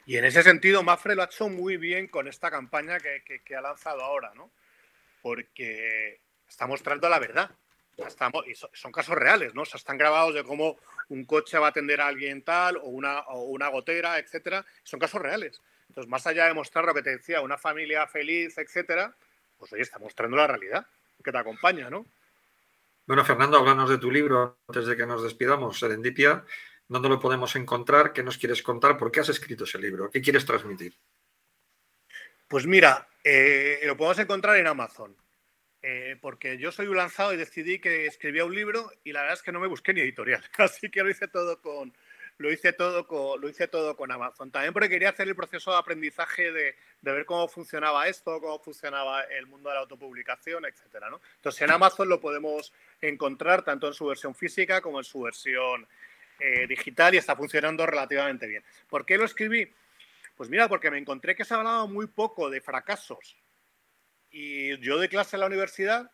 Y 0.06 0.18
en 0.18 0.26
ese 0.26 0.44
sentido, 0.44 0.84
Mafre 0.84 1.16
lo 1.16 1.24
ha 1.24 1.26
hecho 1.26 1.50
muy 1.50 1.78
bien 1.78 2.08
con 2.08 2.28
esta 2.28 2.52
campaña 2.52 3.00
que, 3.00 3.56
ha 3.56 3.62
lanzado 3.62 4.02
ahora, 4.02 4.32
¿no? 4.36 4.52
Porque 5.22 6.22
está 6.48 6.68
mostrando 6.68 7.10
la 7.10 7.20
verdad. 7.20 7.52
Estamos, 7.98 8.48
y 8.48 8.56
son, 8.56 8.92
casos 8.92 9.16
reales, 9.16 9.54
¿no? 9.54 9.64
O 9.64 9.66
sea, 9.66 9.78
están 9.78 9.98
grabados 9.98 10.34
de 10.34 10.44
cómo 10.44 10.78
un 11.10 11.26
coche 11.26 11.58
va 11.58 11.68
a 11.68 11.70
atender 11.70 12.00
a 12.00 12.08
alguien 12.08 12.44
tal 12.44 12.78
o 12.78 12.86
una, 12.86 13.20
o 13.28 13.44
una 13.44 13.68
gotera, 13.68 14.18
etcétera. 14.20 14.66
Son 14.84 15.00
casos 15.00 15.22
reales. 15.22 15.62
Entonces, 15.90 16.10
más 16.10 16.26
allá 16.28 16.46
de 16.46 16.54
mostrar 16.54 16.86
lo 16.86 16.94
que 16.94 17.02
te 17.02 17.10
decía, 17.10 17.42
una 17.42 17.58
familia 17.58 18.08
feliz, 18.08 18.58
etcétera, 18.58 19.14
pues 19.58 19.74
oye, 19.74 19.82
está 19.82 20.00
mostrando 20.00 20.38
la 20.38 20.48
realidad 20.48 20.88
que 21.24 21.32
te 21.32 21.38
acompaña, 21.38 21.90
¿no? 21.90 22.06
Bueno, 23.06 23.26
Fernando, 23.26 23.58
háblanos 23.58 23.90
de 23.90 23.98
tu 23.98 24.12
libro 24.12 24.60
antes 24.68 24.86
de 24.86 24.96
que 24.96 25.06
nos 25.06 25.24
despidamos, 25.24 25.80
Serendipia. 25.80 26.46
¿Dónde 26.88 27.10
lo 27.10 27.20
podemos 27.20 27.56
encontrar? 27.56 28.14
¿Qué 28.14 28.24
nos 28.24 28.38
quieres 28.38 28.64
contar? 28.64 28.98
¿Por 28.98 29.12
qué 29.12 29.20
has 29.20 29.30
escrito 29.30 29.64
ese 29.64 29.80
libro? 29.80 30.10
¿Qué 30.10 30.22
quieres 30.22 30.46
transmitir? 30.46 30.96
Pues 32.48 32.66
mira, 32.66 33.09
eh, 33.24 33.82
lo 33.86 33.98
podemos 33.98 34.20
encontrar 34.20 34.58
en 34.58 34.68
Amazon. 34.68 35.16
Eh, 35.82 36.18
porque 36.20 36.58
yo 36.58 36.74
soy 36.74 36.88
un 36.88 36.98
lanzado 36.98 37.34
y 37.34 37.38
decidí 37.38 37.80
que 37.80 38.06
escribía 38.06 38.44
un 38.44 38.54
libro 38.54 38.92
y 39.06 39.14
la 39.14 39.22
verdad 39.22 39.38
es 39.38 39.44
que 39.44 39.54
no 39.54 39.62
me 39.62 39.68
busqué 39.68 39.94
ni 39.94 40.02
editorial, 40.02 40.44
así 40.58 40.90
que 40.90 41.02
lo 41.02 41.10
hice 41.10 41.30
todo 41.30 41.62
con 41.62 41.94
lo 42.38 42.52
hice 42.52 42.74
todo 42.74 43.06
con, 43.06 43.40
lo 43.40 43.50
hice 43.50 43.68
todo 43.68 43.96
con 43.96 44.12
Amazon. 44.12 44.50
También 44.52 44.74
porque 44.74 44.90
quería 44.90 45.10
hacer 45.10 45.28
el 45.28 45.36
proceso 45.36 45.72
de 45.72 45.78
aprendizaje 45.78 46.52
de, 46.52 46.76
ver 47.02 47.26
cómo 47.26 47.48
funcionaba 47.48 48.08
esto, 48.08 48.40
cómo 48.42 48.60
funcionaba 48.60 49.24
el 49.24 49.46
mundo 49.46 49.70
de 49.70 49.76
la 49.76 49.82
autopublicación, 49.82 50.66
etcétera, 50.66 51.10
¿no? 51.10 51.22
Entonces 51.36 51.62
en 51.62 51.72
Amazon 51.72 52.08
lo 52.08 52.20
podemos 52.20 52.74
encontrar 53.02 53.64
tanto 53.64 53.88
en 53.88 53.94
su 53.94 54.06
versión 54.06 54.36
física 54.36 54.82
como 54.82 55.00
en 55.00 55.06
su 55.06 55.22
versión 55.22 55.86
eh, 56.40 56.66
digital 56.68 57.14
y 57.14 57.18
está 57.18 57.36
funcionando 57.36 57.86
relativamente 57.86 58.48
bien. 58.48 58.64
¿Por 58.90 59.06
qué 59.06 59.18
lo 59.18 59.26
escribí? 59.26 59.70
Pues 60.40 60.50
mira, 60.50 60.70
porque 60.70 60.90
me 60.90 60.98
encontré 60.98 61.36
que 61.36 61.44
se 61.44 61.54
hablaba 61.54 61.86
muy 61.86 62.08
poco 62.08 62.50
de 62.50 62.62
fracasos 62.62 63.36
y 64.32 64.78
yo 64.78 64.96
doy 64.96 65.10
clase 65.10 65.36
en 65.36 65.42
la 65.42 65.48
universidad 65.48 66.10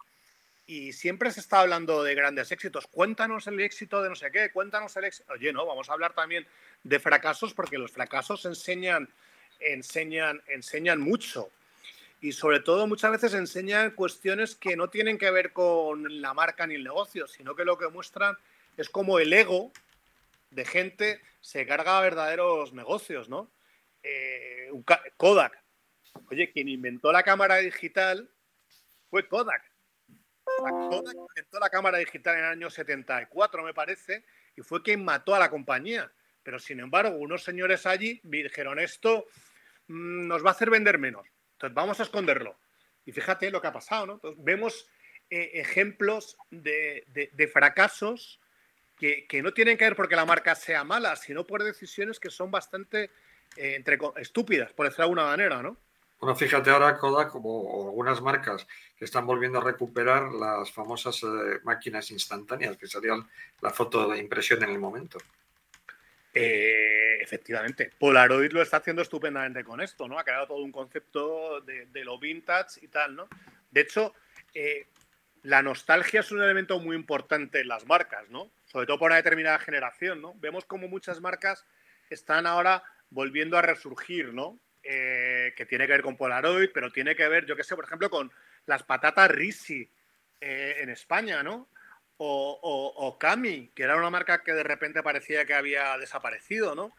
y 0.65 0.93
siempre 0.93 1.29
se 1.29 1.41
está 1.41 1.59
hablando 1.59 2.01
de 2.01 2.15
grandes 2.15 2.51
éxitos. 2.51 2.87
Cuéntanos 2.87 3.45
el 3.45 3.59
éxito 3.59 4.01
de 4.01 4.09
no 4.09 4.15
sé 4.15 4.31
qué, 4.31 4.49
cuéntanos 4.51 4.97
el 4.97 5.03
éxito. 5.03 5.31
Oye, 5.31 5.53
no, 5.53 5.67
vamos 5.67 5.91
a 5.91 5.93
hablar 5.93 6.15
también 6.15 6.47
de 6.81 6.99
fracasos 6.99 7.53
porque 7.53 7.77
los 7.77 7.91
fracasos 7.91 8.43
enseñan, 8.45 9.07
enseñan, 9.59 10.41
enseñan 10.47 11.01
mucho. 11.01 11.51
Y 12.19 12.31
sobre 12.31 12.61
todo 12.61 12.87
muchas 12.87 13.11
veces 13.11 13.35
enseñan 13.35 13.91
cuestiones 13.91 14.55
que 14.55 14.75
no 14.75 14.89
tienen 14.89 15.19
que 15.19 15.29
ver 15.29 15.53
con 15.53 16.19
la 16.19 16.33
marca 16.33 16.65
ni 16.65 16.73
el 16.73 16.83
negocio, 16.83 17.27
sino 17.27 17.55
que 17.55 17.63
lo 17.63 17.77
que 17.77 17.89
muestran 17.89 18.35
es 18.75 18.89
como 18.89 19.19
el 19.19 19.31
ego 19.31 19.71
de 20.49 20.65
gente 20.65 21.21
se 21.41 21.67
carga 21.67 22.01
verdaderos 22.01 22.73
negocios, 22.73 23.29
¿no? 23.29 23.53
Eh, 24.07 24.69
Kodak, 25.17 25.65
Oye, 26.29 26.51
quien 26.51 26.69
inventó 26.69 27.11
la 27.11 27.23
cámara 27.23 27.57
digital 27.57 28.29
fue 29.09 29.27
Kodak. 29.27 29.63
Kodak 30.43 31.15
inventó 31.15 31.59
la 31.59 31.69
cámara 31.69 31.97
digital 31.97 32.35
en 32.35 32.45
el 32.45 32.51
año 32.51 32.69
74, 32.69 33.63
me 33.63 33.73
parece, 33.73 34.23
y 34.55 34.61
fue 34.61 34.83
quien 34.83 35.03
mató 35.03 35.33
a 35.33 35.39
la 35.39 35.49
compañía. 35.49 36.11
Pero 36.43 36.59
sin 36.59 36.79
embargo, 36.79 37.17
unos 37.17 37.43
señores 37.43 37.85
allí 37.87 38.21
dijeron 38.23 38.79
esto 38.79 39.25
mm, 39.87 40.27
nos 40.27 40.45
va 40.45 40.49
a 40.49 40.53
hacer 40.53 40.69
vender 40.69 40.99
menos. 40.99 41.27
Entonces 41.53 41.73
vamos 41.73 41.99
a 41.99 42.03
esconderlo. 42.03 42.59
Y 43.05 43.11
fíjate 43.11 43.49
lo 43.49 43.61
que 43.61 43.67
ha 43.67 43.73
pasado, 43.73 44.05
¿no? 44.05 44.21
vemos 44.37 44.87
eh, 45.29 45.51
ejemplos 45.55 46.37
de, 46.51 47.49
fracasos 47.51 48.39
que, 48.97 49.27
no 49.41 49.53
tienen 49.53 49.77
que 49.77 49.85
ver 49.85 49.95
porque 49.95 50.15
la 50.15 50.25
marca 50.25 50.53
sea 50.53 50.83
mala, 50.83 51.15
sino 51.15 51.45
por 51.45 51.63
decisiones 51.63 52.19
que 52.19 52.29
son 52.29 52.51
bastante 52.51 53.11
eh, 53.55 53.75
entre, 53.75 53.97
estúpidas, 54.17 54.71
por 54.73 54.85
decirlo 54.85 55.03
de 55.03 55.05
alguna 55.05 55.25
manera, 55.25 55.61
¿no? 55.61 55.77
Bueno, 56.19 56.35
fíjate 56.35 56.69
ahora, 56.69 56.97
Kodak, 56.97 57.29
como 57.29 57.87
algunas 57.89 58.21
marcas 58.21 58.65
que 58.97 59.05
están 59.05 59.25
volviendo 59.25 59.59
a 59.59 59.63
recuperar 59.63 60.31
las 60.33 60.71
famosas 60.71 61.21
eh, 61.23 61.59
máquinas 61.63 62.09
instantáneas, 62.11 62.77
que 62.77 62.87
serían 62.87 63.27
la 63.61 63.69
foto 63.71 64.09
de 64.09 64.19
impresión 64.19 64.63
en 64.63 64.69
el 64.69 64.79
momento. 64.79 65.19
Eh, 66.33 67.17
efectivamente, 67.21 67.91
Polaroid 67.97 68.51
lo 68.51 68.61
está 68.61 68.77
haciendo 68.77 69.01
estupendamente 69.01 69.63
con 69.63 69.79
esto, 69.81 70.07
¿no? 70.07 70.19
Ha 70.19 70.23
creado 70.23 70.47
todo 70.47 70.57
un 70.57 70.71
concepto 70.71 71.61
de, 71.61 71.87
lo 72.03 72.19
vintage 72.19 72.83
y 72.83 72.87
tal, 72.87 73.15
¿no? 73.15 73.29
De 73.71 73.81
hecho, 73.81 74.13
eh, 74.53 74.87
la 75.43 75.61
nostalgia 75.61 76.21
es 76.21 76.31
un 76.31 76.41
elemento 76.41 76.79
muy 76.79 76.95
importante 76.95 77.61
en 77.61 77.67
las 77.67 77.85
marcas, 77.85 78.29
¿no? 78.29 78.51
Sobre 78.65 78.85
todo 78.85 78.99
por 78.99 79.11
una 79.11 79.17
determinada 79.17 79.59
generación, 79.59 80.21
¿no? 80.21 80.33
Vemos 80.35 80.65
como 80.65 80.87
muchas 80.87 81.21
marcas 81.21 81.65
están 82.09 82.47
ahora 82.47 82.83
volviendo 83.09 83.57
a 83.57 83.61
resurgir, 83.61 84.33
¿no? 84.33 84.59
Eh, 84.83 85.53
que 85.57 85.65
tiene 85.65 85.87
que 85.87 85.93
ver 85.93 86.01
con 86.03 86.15
Polaroid, 86.17 86.69
pero 86.73 86.91
tiene 86.91 87.15
que 87.15 87.27
ver, 87.27 87.45
yo 87.45 87.55
qué 87.55 87.63
sé, 87.63 87.75
por 87.75 87.85
ejemplo, 87.85 88.09
con 88.09 88.31
las 88.67 88.83
patatas 88.83 89.31
Risi 89.31 89.89
eh, 90.41 90.75
en 90.79 90.89
España, 90.89 91.41
¿no? 91.41 91.67
o, 92.17 92.93
o, 92.95 93.17
Kami, 93.17 93.71
que 93.75 93.83
era 93.83 93.97
una 93.97 94.09
marca 94.09 94.41
que 94.41 94.53
de 94.53 94.63
repente 94.63 95.03
parecía 95.03 95.45
que 95.45 95.53
había 95.53 95.97
desaparecido, 95.97 96.73
¿no? 96.73 96.95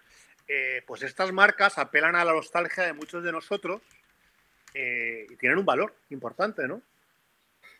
Eh, 0.47 0.83
pues 0.87 1.03
estas 1.03 1.33
marcas 1.33 1.79
apelan 1.79 2.17
a 2.17 2.25
la 2.25 2.35
nostalgia 2.35 2.85
de 2.85 2.93
muchos 2.93 3.25
de 3.25 3.33
nosotros 3.33 3.81
y 4.75 5.35
tienen 5.37 5.57
un 5.57 5.65
valor 5.65 5.95
importante, 6.11 6.69
¿no? 6.69 6.83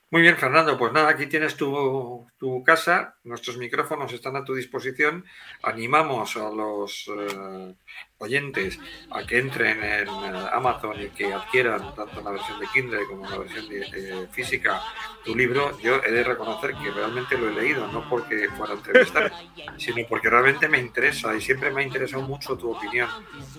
Muy 0.09 0.23
bien, 0.23 0.37
Fernando. 0.37 0.79
Pues 0.79 0.93
nada, 0.93 1.09
aquí 1.09 1.27
tienes 1.27 1.57
tu, 1.57 2.29
casa, 2.65 3.17
nuestros 3.25 3.57
micrófonos 3.59 4.13
están 4.13 4.37
a 4.37 4.45
tu 4.45 4.55
disposición. 4.55 5.25
Animamos 5.65 6.37
a 6.37 6.49
los 6.49 7.09
eh, 7.09 7.75
oyentes 8.19 8.79
a 9.11 9.27
que 9.27 9.39
entren 9.39 9.83
en 9.83 10.09
eh, 10.09 10.49
Amazon 10.53 11.03
y 11.03 11.09
que 11.09 11.33
adquieran 11.33 11.93
tanto 11.97 12.21
la 12.21 12.31
versión 12.31 12.61
de 12.61 12.67
Kindle 12.73 13.07
como 13.09 13.29
la 13.29 13.39
versión 13.39 13.69
de, 13.69 14.29
física 14.31 14.81
tu 15.25 15.35
libro. 15.35 15.77
Yo 15.81 15.97
he 15.97 16.13
de 16.13 16.23
reconocer 16.23 16.75
que 16.77 16.93
realmente 16.93 17.37
lo 17.37 17.49
he 17.49 17.55
leído, 17.55 17.89
no 17.89 18.09
porque 18.09 18.49
fuera 18.57 18.75
a 18.75 18.77
entrevistar, 18.77 19.33
sino 19.77 20.07
porque 20.09 20.31
realmente 20.31 20.69
me 20.69 20.79
interesa 20.79 21.35
y 21.35 21.41
siempre 21.41 21.73
me 21.73 21.83
ha 21.83 21.85
interesado 21.85 22.23
mucho 22.23 22.57
tu 22.57 22.71
opinión 22.71 23.09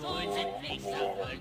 como, 0.00 0.48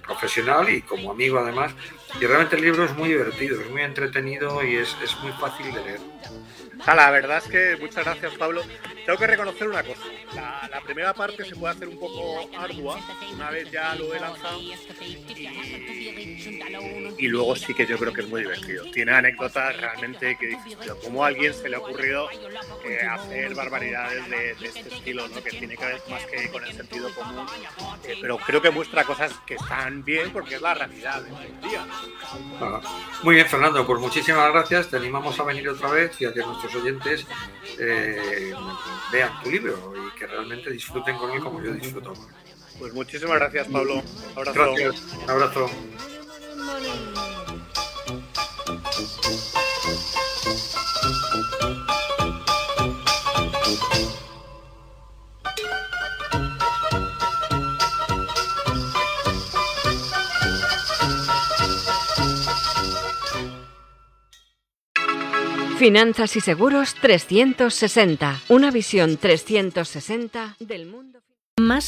profesional 0.06 0.70
y 0.70 0.82
como 0.82 1.12
amigo 1.12 1.40
además. 1.40 1.74
Y 2.20 2.26
realmente 2.26 2.56
el 2.56 2.62
libro 2.62 2.86
es 2.86 2.96
muy 2.96 3.10
divertido, 3.10 3.62
es 3.62 3.70
muy 3.70 3.82
entretenido 3.82 4.64
y 4.64 4.76
es, 4.76 4.96
es 5.04 5.16
muy 5.22 5.32
fácil 5.34 5.74
de 5.74 5.84
leer. 5.84 6.00
La 6.86 7.12
verdad 7.12 7.38
es 7.44 7.50
que 7.50 7.78
muchas 7.80 8.06
gracias 8.06 8.34
Pablo. 8.36 8.64
Tengo 9.06 9.20
que 9.20 9.28
reconocer 9.28 9.68
una 9.68 9.84
cosa. 9.84 10.02
La, 10.36 10.82
primera 10.82 11.14
parte 11.14 11.46
se 11.46 11.56
puede 11.56 11.74
hacer 11.74 11.88
un 11.88 11.98
poco 11.98 12.50
ardua, 12.58 13.00
una 13.34 13.50
vez 13.50 13.72
ya 13.72 13.96
lo 13.96 14.14
he 14.14 14.20
lanzado. 14.20 14.60
Y, 17.18 17.28
luego 17.28 17.56
sí 17.56 17.74
que 17.74 17.86
yo 17.86 17.98
creo 17.98 18.14
que 18.14 18.22
es 18.22 18.28
muy 18.28 18.42
divertido. 18.42 18.84
Tiene 18.92 19.14
anécdotas 19.14 19.76
realmente 19.78 20.38
que 20.38 20.48
dices, 20.48 20.78
¿cómo 21.04 21.24
a 21.24 21.28
alguien 21.28 21.54
se 21.54 21.70
le 21.70 21.78
ha 21.78 21.80
ocurrido 21.80 22.30
eh, 22.86 23.00
hacer 23.10 23.56
barbaridades 23.56 24.30
de, 24.30 24.52
este 24.52 24.94
estilo, 24.94 25.28
¿no? 25.30 25.42
que 25.42 25.52
tiene 25.52 25.78
que 25.78 25.86
ver 25.86 26.02
más 26.10 26.26
que 26.26 26.50
con 26.52 26.64
el 26.64 26.74
sentido 26.74 27.14
común? 27.14 27.46
Eh, 28.04 28.18
pero 28.22 28.38
creo 28.38 28.62
que 28.62 28.72
muestra 28.72 29.04
cosas 29.04 29.32
que 29.46 29.56
están 29.56 30.04
bien 30.04 30.32
porque 30.32 30.56
es 30.56 30.62
la 30.62 30.74
realidad 30.74 31.24
día. 31.62 31.86
Muy 33.24 33.36
bien, 33.36 33.48
Fernando, 33.48 33.86
pues 33.86 34.00
muchísimas 34.00 34.52
gracias. 34.52 34.90
Te 34.90 34.98
animamos 34.98 35.40
a 35.40 35.44
venir 35.44 35.70
otra 35.70 35.90
vez 35.90 36.20
y 36.20 36.26
a 36.26 36.34
que 36.34 36.42
nuestros 36.68 36.84
oyentes 36.84 37.26
eh, 37.80 38.54
vean 39.12 39.42
tu 39.44 39.52
libro 39.52 39.94
y 39.96 40.18
que 40.18 40.28
realmente 40.28 40.72
disfruten 40.72 41.18
con 41.18 41.32
él 41.32 41.40
como 41.40 41.62
yo 41.62 41.74
disfruto. 41.74 42.14
Pues 42.80 42.94
muchísimas 42.94 43.40
gracias, 43.40 43.68
Pablo. 43.68 44.04
Abrazo. 44.36 44.76
Gracias. 44.76 45.04
Un 45.24 45.30
abrazo. 45.30 45.70
Finanzas 65.78 66.36
y 66.36 66.42
Seguros 66.42 66.96
360. 66.96 68.42
Una 68.50 68.72
visión 68.72 69.18
360 69.18 70.56
del 70.60 70.88
mundo. 70.88 71.20
Más 71.60 71.86